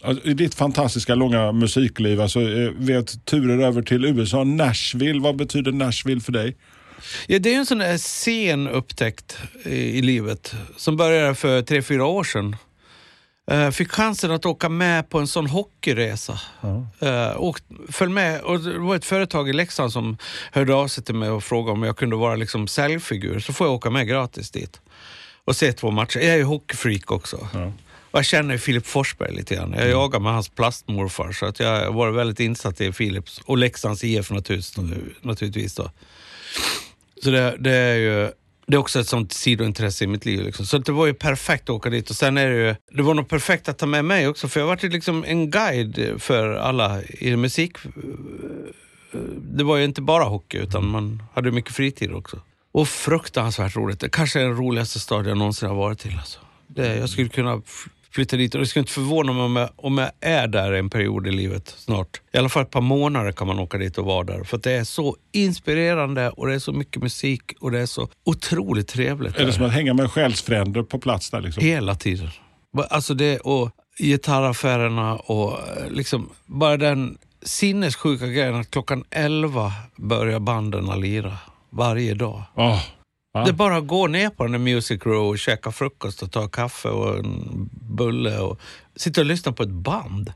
Alltså, 0.00 0.28
I 0.28 0.34
ditt 0.34 0.54
fantastiska 0.54 1.14
långa 1.14 1.52
musikliv, 1.52 2.20
alltså, 2.20 2.40
eh, 2.40 2.70
vet 2.76 3.24
turer 3.24 3.66
över 3.66 3.82
till 3.82 4.04
USA, 4.04 4.44
Nashville, 4.44 5.20
vad 5.20 5.36
betyder 5.36 5.72
Nashville 5.72 6.20
för 6.20 6.32
dig? 6.32 6.56
Ja, 7.26 7.38
det 7.38 7.54
är 7.54 7.58
en 7.58 7.66
sån 7.66 7.78
där 7.78 7.96
sen 7.96 8.68
upptäckt 8.68 9.38
i, 9.64 10.02
livet 10.02 10.54
som 10.76 10.96
började 10.96 11.34
för 11.34 11.62
tre, 11.62 11.82
fyra 11.82 12.04
år 12.04 12.24
sedan. 12.24 12.56
Uh, 13.52 13.70
fick 13.70 13.90
chansen 13.90 14.30
att 14.30 14.46
åka 14.46 14.68
med 14.68 15.10
på 15.10 15.18
en 15.18 15.26
sån 15.26 15.46
hockeyresa. 15.46 16.40
Uh, 17.02 17.36
och 17.36 17.60
föll 17.88 18.08
med, 18.08 18.40
och 18.40 18.60
det 18.60 18.78
var 18.78 18.96
ett 18.96 19.04
företag 19.04 19.48
i 19.48 19.52
Leksand 19.52 19.92
som 19.92 20.16
hörde 20.52 20.74
av 20.74 20.88
sig 20.88 21.04
till 21.04 21.14
mig 21.14 21.30
och 21.30 21.44
frågade 21.44 21.72
om 21.72 21.82
jag 21.82 21.96
kunde 21.96 22.16
vara 22.16 22.36
liksom 22.36 22.68
säljfigur. 22.68 23.40
Så 23.40 23.52
får 23.52 23.66
jag 23.66 23.74
åka 23.74 23.90
med 23.90 24.08
gratis 24.08 24.50
dit 24.50 24.80
och 25.44 25.56
se 25.56 25.72
två 25.72 25.90
matcher. 25.90 26.18
Jag 26.18 26.28
är 26.28 26.36
ju 26.36 26.44
hockeyfreak 26.44 27.10
också. 27.10 27.48
Och 28.10 28.18
jag 28.18 28.24
känner 28.24 28.58
Filip 28.58 28.86
Forsberg 28.86 29.34
lite 29.34 29.54
grann. 29.54 29.74
Jag 29.78 29.88
jagar 29.88 30.20
med 30.20 30.32
hans 30.32 30.48
plastmorfar 30.48 31.32
så 31.32 31.46
att 31.46 31.60
jag 31.60 31.92
varit 31.92 32.14
väldigt 32.14 32.40
insatt 32.40 32.80
i 32.80 32.92
Philips 32.92 33.40
och 33.44 33.58
Leksands 33.58 34.04
IF 34.04 34.30
naturligtvis. 35.22 35.74
då. 35.74 35.90
Så 37.22 37.30
det, 37.30 37.56
det 37.58 37.70
är 37.74 37.94
ju 37.94 38.30
det 38.68 38.74
är 38.74 38.78
också 38.78 39.00
ett 39.00 39.08
sånt 39.08 39.32
sidointresse 39.32 40.04
i 40.04 40.06
mitt 40.06 40.24
liv. 40.24 40.42
Liksom. 40.42 40.66
Så 40.66 40.78
det 40.78 40.92
var 40.92 41.06
ju 41.06 41.14
perfekt 41.14 41.62
att 41.62 41.70
åka 41.70 41.90
dit. 41.90 42.10
Och 42.10 42.16
sen 42.16 42.38
är 42.38 42.50
det 42.50 42.56
ju, 42.56 42.74
det 42.90 43.02
var 43.02 43.14
nog 43.14 43.28
perfekt 43.28 43.68
att 43.68 43.78
ta 43.78 43.86
med 43.86 44.04
mig 44.04 44.28
också, 44.28 44.48
för 44.48 44.60
jag 44.60 44.66
var 44.66 44.88
liksom 44.88 45.24
en 45.24 45.50
guide 45.50 46.14
för 46.18 46.54
alla 46.54 47.02
i 47.02 47.36
musik. 47.36 47.76
Det 49.36 49.64
var 49.64 49.76
ju 49.76 49.84
inte 49.84 50.02
bara 50.02 50.24
hockey, 50.24 50.58
utan 50.58 50.88
man 50.88 51.22
hade 51.34 51.50
mycket 51.50 51.72
fritid 51.72 52.12
också. 52.12 52.40
Och 52.72 52.88
fruktansvärt 52.88 53.76
roligt. 53.76 54.00
Det 54.00 54.08
kanske 54.08 54.40
är 54.40 54.44
den 54.44 54.56
roligaste 54.56 55.00
stad 55.00 55.26
jag 55.26 55.38
någonsin 55.38 55.68
har 55.68 55.76
varit 55.76 55.98
till. 55.98 56.16
Alltså. 56.18 56.38
Det, 56.66 56.96
jag 56.96 57.08
skulle 57.08 57.28
kunna 57.28 57.62
flytta 58.18 58.36
dit 58.36 58.54
och 58.54 58.60
det 58.60 58.66
skulle 58.66 58.80
inte 58.80 58.92
förvåna 58.92 59.32
mig 59.32 59.42
om 59.42 59.56
jag, 59.56 59.68
om 59.76 59.98
jag 59.98 60.10
är 60.20 60.46
där 60.46 60.72
en 60.72 60.90
period 60.90 61.26
i 61.26 61.30
livet 61.30 61.74
snart. 61.78 62.20
I 62.32 62.38
alla 62.38 62.48
fall 62.48 62.62
ett 62.62 62.70
par 62.70 62.80
månader 62.80 63.32
kan 63.32 63.46
man 63.46 63.58
åka 63.58 63.78
dit 63.78 63.98
och 63.98 64.04
vara 64.04 64.24
där. 64.24 64.44
För 64.44 64.58
det 64.58 64.72
är 64.72 64.84
så 64.84 65.16
inspirerande 65.32 66.30
och 66.30 66.46
det 66.46 66.54
är 66.54 66.58
så 66.58 66.72
mycket 66.72 67.02
musik 67.02 67.42
och 67.60 67.70
det 67.70 67.80
är 67.80 67.86
så 67.86 68.08
otroligt 68.24 68.88
trevligt. 68.88 69.34
Är 69.34 69.38
det 69.38 69.44
där. 69.44 69.52
som 69.52 69.64
att 69.64 69.72
hänga 69.72 69.94
med 69.94 70.10
själsfränder 70.10 70.82
på 70.82 70.98
plats 70.98 71.30
där? 71.30 71.40
Liksom? 71.40 71.64
Hela 71.64 71.94
tiden. 71.94 72.28
Alltså 72.90 73.14
det 73.14 73.38
och 73.38 73.70
gitarraffärerna 73.98 75.16
och 75.16 75.52
eh, 75.52 75.90
liksom 75.90 76.30
bara 76.46 76.76
den 76.76 77.18
sinnessjuka 77.42 78.26
grejen 78.26 78.54
att 78.54 78.70
klockan 78.70 79.04
11 79.10 79.72
börjar 79.96 80.40
banden 80.40 81.00
lira 81.00 81.38
varje 81.70 82.14
dag. 82.14 82.42
Åh, 82.54 82.82
ja. 83.32 83.44
Det 83.44 83.52
bara 83.52 83.76
att 83.76 83.86
gå 83.86 84.06
ner 84.06 84.30
på 84.30 84.42
den 84.42 84.52
där 84.52 84.58
Music 84.58 85.06
Row 85.06 85.28
och 85.28 85.38
käka 85.38 85.72
frukost 85.72 86.22
och 86.22 86.32
ta 86.32 86.48
kaffe 86.48 86.88
och 86.88 87.18
en 87.18 87.68
bulle 87.72 88.38
och 88.38 88.60
sitta 88.96 89.20
och 89.20 89.26
lyssna 89.26 89.52
på 89.52 89.62
ett 89.62 89.68
band. 89.68 90.32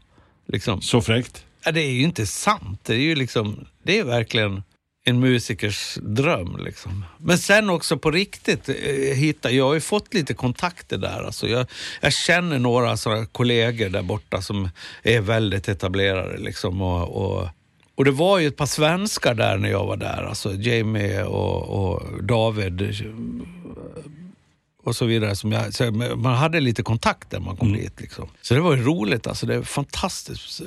Liksom. 0.48 0.82
Så 0.82 1.00
fräckt. 1.00 1.44
Ja, 1.64 1.72
det 1.72 1.80
är 1.80 1.90
ju 1.90 2.02
inte 2.02 2.26
sant. 2.26 2.80
Det 2.84 2.94
är 2.94 2.98
ju 2.98 3.14
liksom, 3.14 3.66
det 3.82 3.98
är 3.98 4.04
verkligen 4.04 4.62
en 5.04 5.20
musikers 5.20 5.98
dröm. 6.02 6.56
Liksom. 6.64 7.04
Men 7.18 7.38
sen 7.38 7.70
också 7.70 7.98
på 7.98 8.10
riktigt 8.10 8.68
eh, 8.68 8.74
hitta, 9.14 9.50
jag 9.50 9.64
har 9.64 9.74
ju 9.74 9.80
fått 9.80 10.14
lite 10.14 10.34
kontakter 10.34 10.98
där. 10.98 11.22
Alltså 11.22 11.48
jag, 11.48 11.66
jag 12.00 12.12
känner 12.12 12.58
några 12.58 12.96
sådana 12.96 13.26
kollegor 13.26 13.88
där 13.88 14.02
borta 14.02 14.42
som 14.42 14.70
är 15.02 15.20
väldigt 15.20 15.68
etablerade. 15.68 16.38
Liksom, 16.38 16.82
och, 16.82 17.08
och, 17.08 17.48
och 17.94 18.04
det 18.04 18.10
var 18.10 18.38
ju 18.38 18.46
ett 18.46 18.56
par 18.56 18.66
svenskar 18.66 19.34
där 19.34 19.58
när 19.58 19.68
jag 19.68 19.86
var 19.86 19.96
där. 19.96 20.22
Alltså 20.22 20.54
Jamie 20.54 21.24
och, 21.24 21.62
och 21.62 22.24
David 22.24 22.94
och 24.84 24.96
så 24.96 25.04
vidare. 25.04 25.36
Som 25.36 25.52
jag, 25.52 25.74
så 25.74 25.90
man 26.16 26.34
hade 26.34 26.60
lite 26.60 26.82
kontakt 26.82 27.32
när 27.32 27.40
man 27.40 27.56
kom 27.56 27.72
dit. 27.72 28.00
Liksom. 28.00 28.28
Så 28.42 28.54
det 28.54 28.60
var 28.60 28.76
ju 28.76 28.82
roligt. 28.82 29.26
Alltså, 29.26 29.46
det 29.46 29.54
är 29.54 29.62
fantastiskt. 29.62 30.62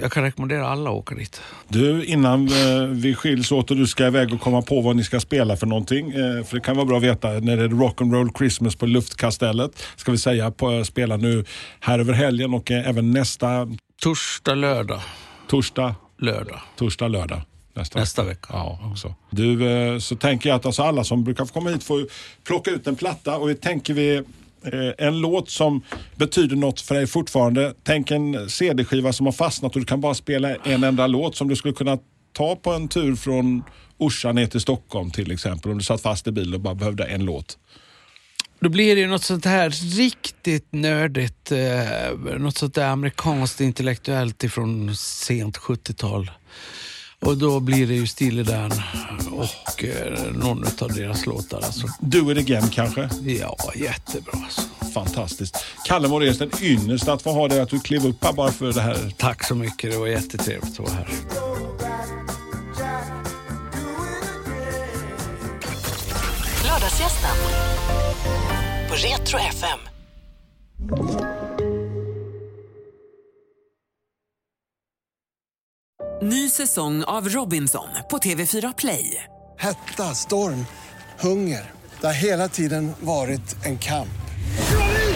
Jag 0.00 0.12
kan 0.12 0.22
rekommendera 0.22 0.68
alla 0.68 0.90
att 0.90 0.96
åka 0.96 1.14
dit. 1.14 1.40
Du, 1.68 2.04
innan 2.04 2.48
eh, 2.48 2.82
vi 2.82 3.14
skiljs 3.14 3.52
åt 3.52 3.70
och 3.70 3.76
du 3.76 3.86
ska 3.86 4.06
iväg 4.06 4.34
och 4.34 4.40
komma 4.40 4.62
på 4.62 4.80
vad 4.80 4.96
ni 4.96 5.04
ska 5.04 5.20
spela 5.20 5.56
för 5.56 5.66
någonting. 5.66 6.10
Eh, 6.10 6.44
för 6.44 6.54
det 6.54 6.60
kan 6.60 6.76
vara 6.76 6.86
bra 6.86 6.96
att 6.96 7.02
veta 7.02 7.28
när 7.28 7.56
det 7.56 7.64
är 7.64 7.68
Rock'n'Roll 7.68 8.38
Christmas 8.38 8.76
på 8.76 8.86
Luftkastellet. 8.86 9.82
Ska 9.96 10.12
vi 10.12 10.18
säga, 10.18 10.50
på, 10.50 10.70
eh, 10.70 10.82
spela 10.82 11.16
nu 11.16 11.44
här 11.80 11.98
över 11.98 12.12
helgen 12.12 12.54
och 12.54 12.70
eh, 12.70 12.88
även 12.88 13.10
nästa 13.10 13.68
Torsdag, 14.02 14.54
lördag, 14.54 15.00
torsdag, 15.48 15.94
lördag. 16.18 16.60
torsdag, 16.76 17.08
lördag. 17.08 17.40
Nästa, 17.74 17.98
Nästa 17.98 18.24
vecka. 18.24 18.48
Ja, 18.52 18.90
också. 18.92 19.14
Du, 19.30 19.70
eh, 19.70 19.98
så 19.98 20.16
tänker 20.16 20.48
jag 20.48 20.56
att 20.56 20.66
alltså 20.66 20.82
alla 20.82 21.04
som 21.04 21.24
brukar 21.24 21.44
få 21.44 21.52
komma 21.52 21.70
hit 21.70 21.84
får 21.84 22.06
plocka 22.44 22.70
ut 22.70 22.86
en 22.86 22.96
platta 22.96 23.36
och 23.36 23.48
vi 23.48 23.54
tänker 23.54 23.94
vi 23.94 24.22
Eh, 24.72 25.06
En 25.06 25.20
låt 25.20 25.50
som 25.50 25.82
betyder 26.16 26.56
något 26.56 26.80
för 26.80 26.94
dig 26.94 27.06
fortfarande. 27.06 27.74
Tänk 27.82 28.10
en 28.10 28.50
CD-skiva 28.50 29.12
som 29.12 29.26
har 29.26 29.32
fastnat 29.32 29.74
och 29.74 29.80
du 29.80 29.86
kan 29.86 30.00
bara 30.00 30.14
spela 30.14 30.54
en 30.54 30.84
enda 30.84 31.06
låt 31.06 31.36
som 31.36 31.48
du 31.48 31.56
skulle 31.56 31.74
kunna 31.74 31.98
ta 32.32 32.56
på 32.56 32.72
en 32.72 32.88
tur 32.88 33.16
från 33.16 33.62
Orsa 33.98 34.32
ner 34.32 34.46
till 34.46 34.60
Stockholm 34.60 35.10
till 35.10 35.32
exempel. 35.32 35.70
Om 35.70 35.78
du 35.78 35.84
satt 35.84 36.00
fast 36.00 36.26
i 36.26 36.32
bilen 36.32 36.54
och 36.54 36.60
bara 36.60 36.74
behövde 36.74 37.04
en 37.04 37.24
låt. 37.24 37.58
Då 38.60 38.68
blir 38.68 38.94
det 38.94 39.00
ju 39.00 39.06
något 39.06 39.24
sånt 39.24 39.44
här 39.44 39.70
riktigt 39.70 40.68
nördigt, 40.70 41.52
eh, 41.52 42.38
något 42.38 42.58
sånt 42.58 42.74
där 42.74 42.88
amerikanskt 42.88 43.60
intellektuellt 43.60 44.44
ifrån 44.44 44.96
sent 44.96 45.56
70-tal. 45.56 46.30
Och 47.20 47.36
då 47.36 47.60
blir 47.60 47.86
det 47.86 47.94
ju 47.94 48.06
Steely 48.06 48.42
Dan 48.42 48.72
och 49.30 49.84
eh, 49.84 50.32
någon 50.32 50.64
av 50.80 50.92
deras 50.92 51.26
låtar. 51.26 51.56
Alltså. 51.56 51.86
Do 52.00 52.32
it 52.32 52.38
again 52.38 52.68
kanske? 52.68 53.08
Ja, 53.24 53.56
jättebra 53.74 54.40
alltså. 54.44 54.62
Fantastiskt. 54.94 55.64
Kalle 55.84 56.08
Moraeus, 56.08 56.40
en 56.40 56.50
ynnest 56.62 57.08
att 57.08 57.22
få 57.22 57.32
ha 57.32 57.48
dig, 57.48 57.60
att 57.60 57.70
du 57.70 57.80
klev 57.80 58.06
upp 58.06 58.24
här 58.24 58.32
bara 58.32 58.52
för 58.52 58.72
det 58.72 58.80
här. 58.80 59.12
Tack 59.16 59.44
så 59.44 59.54
mycket, 59.54 59.90
det 59.90 59.98
var 59.98 60.06
jättetrevligt 60.06 60.72
att 60.72 60.78
vara 60.78 60.92
här. 60.92 61.08
Lördagsgästen 66.64 67.75
Retro 68.96 69.38
FM. 69.38 69.78
Ny 76.22 76.50
säsong 76.50 77.04
av 77.04 77.28
Robinson 77.28 77.88
på 78.10 78.18
TV4 78.18 78.74
Play. 78.78 79.24
Hetta, 79.58 80.02
storm, 80.14 80.66
hunger. 81.20 81.70
Det 82.00 82.06
har 82.06 82.14
hela 82.14 82.48
tiden 82.48 82.92
varit 83.00 83.64
en 83.64 83.78
kamp. 83.78 84.08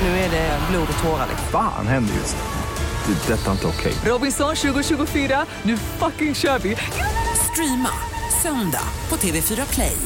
Nu 0.03 0.09
är 0.09 0.31
det 0.31 0.59
blod 0.71 0.89
och 0.93 1.03
tårar. 1.03 1.29
Fan 1.53 1.87
händer 1.87 2.15
just 2.15 2.37
nu. 2.37 3.15
Det. 3.15 3.33
är 3.33 3.37
Detta 3.37 3.47
är 3.49 3.53
inte 3.53 3.67
okej. 3.67 3.93
Robinson 4.05 4.57
2024, 4.57 5.47
nu 5.63 5.77
fucking 5.77 6.35
kör 6.35 6.59
vi! 6.59 6.77
Streama 7.53 7.93
söndag 8.43 8.85
på 9.09 9.17
TV4 9.17 9.75
Play. 9.75 9.97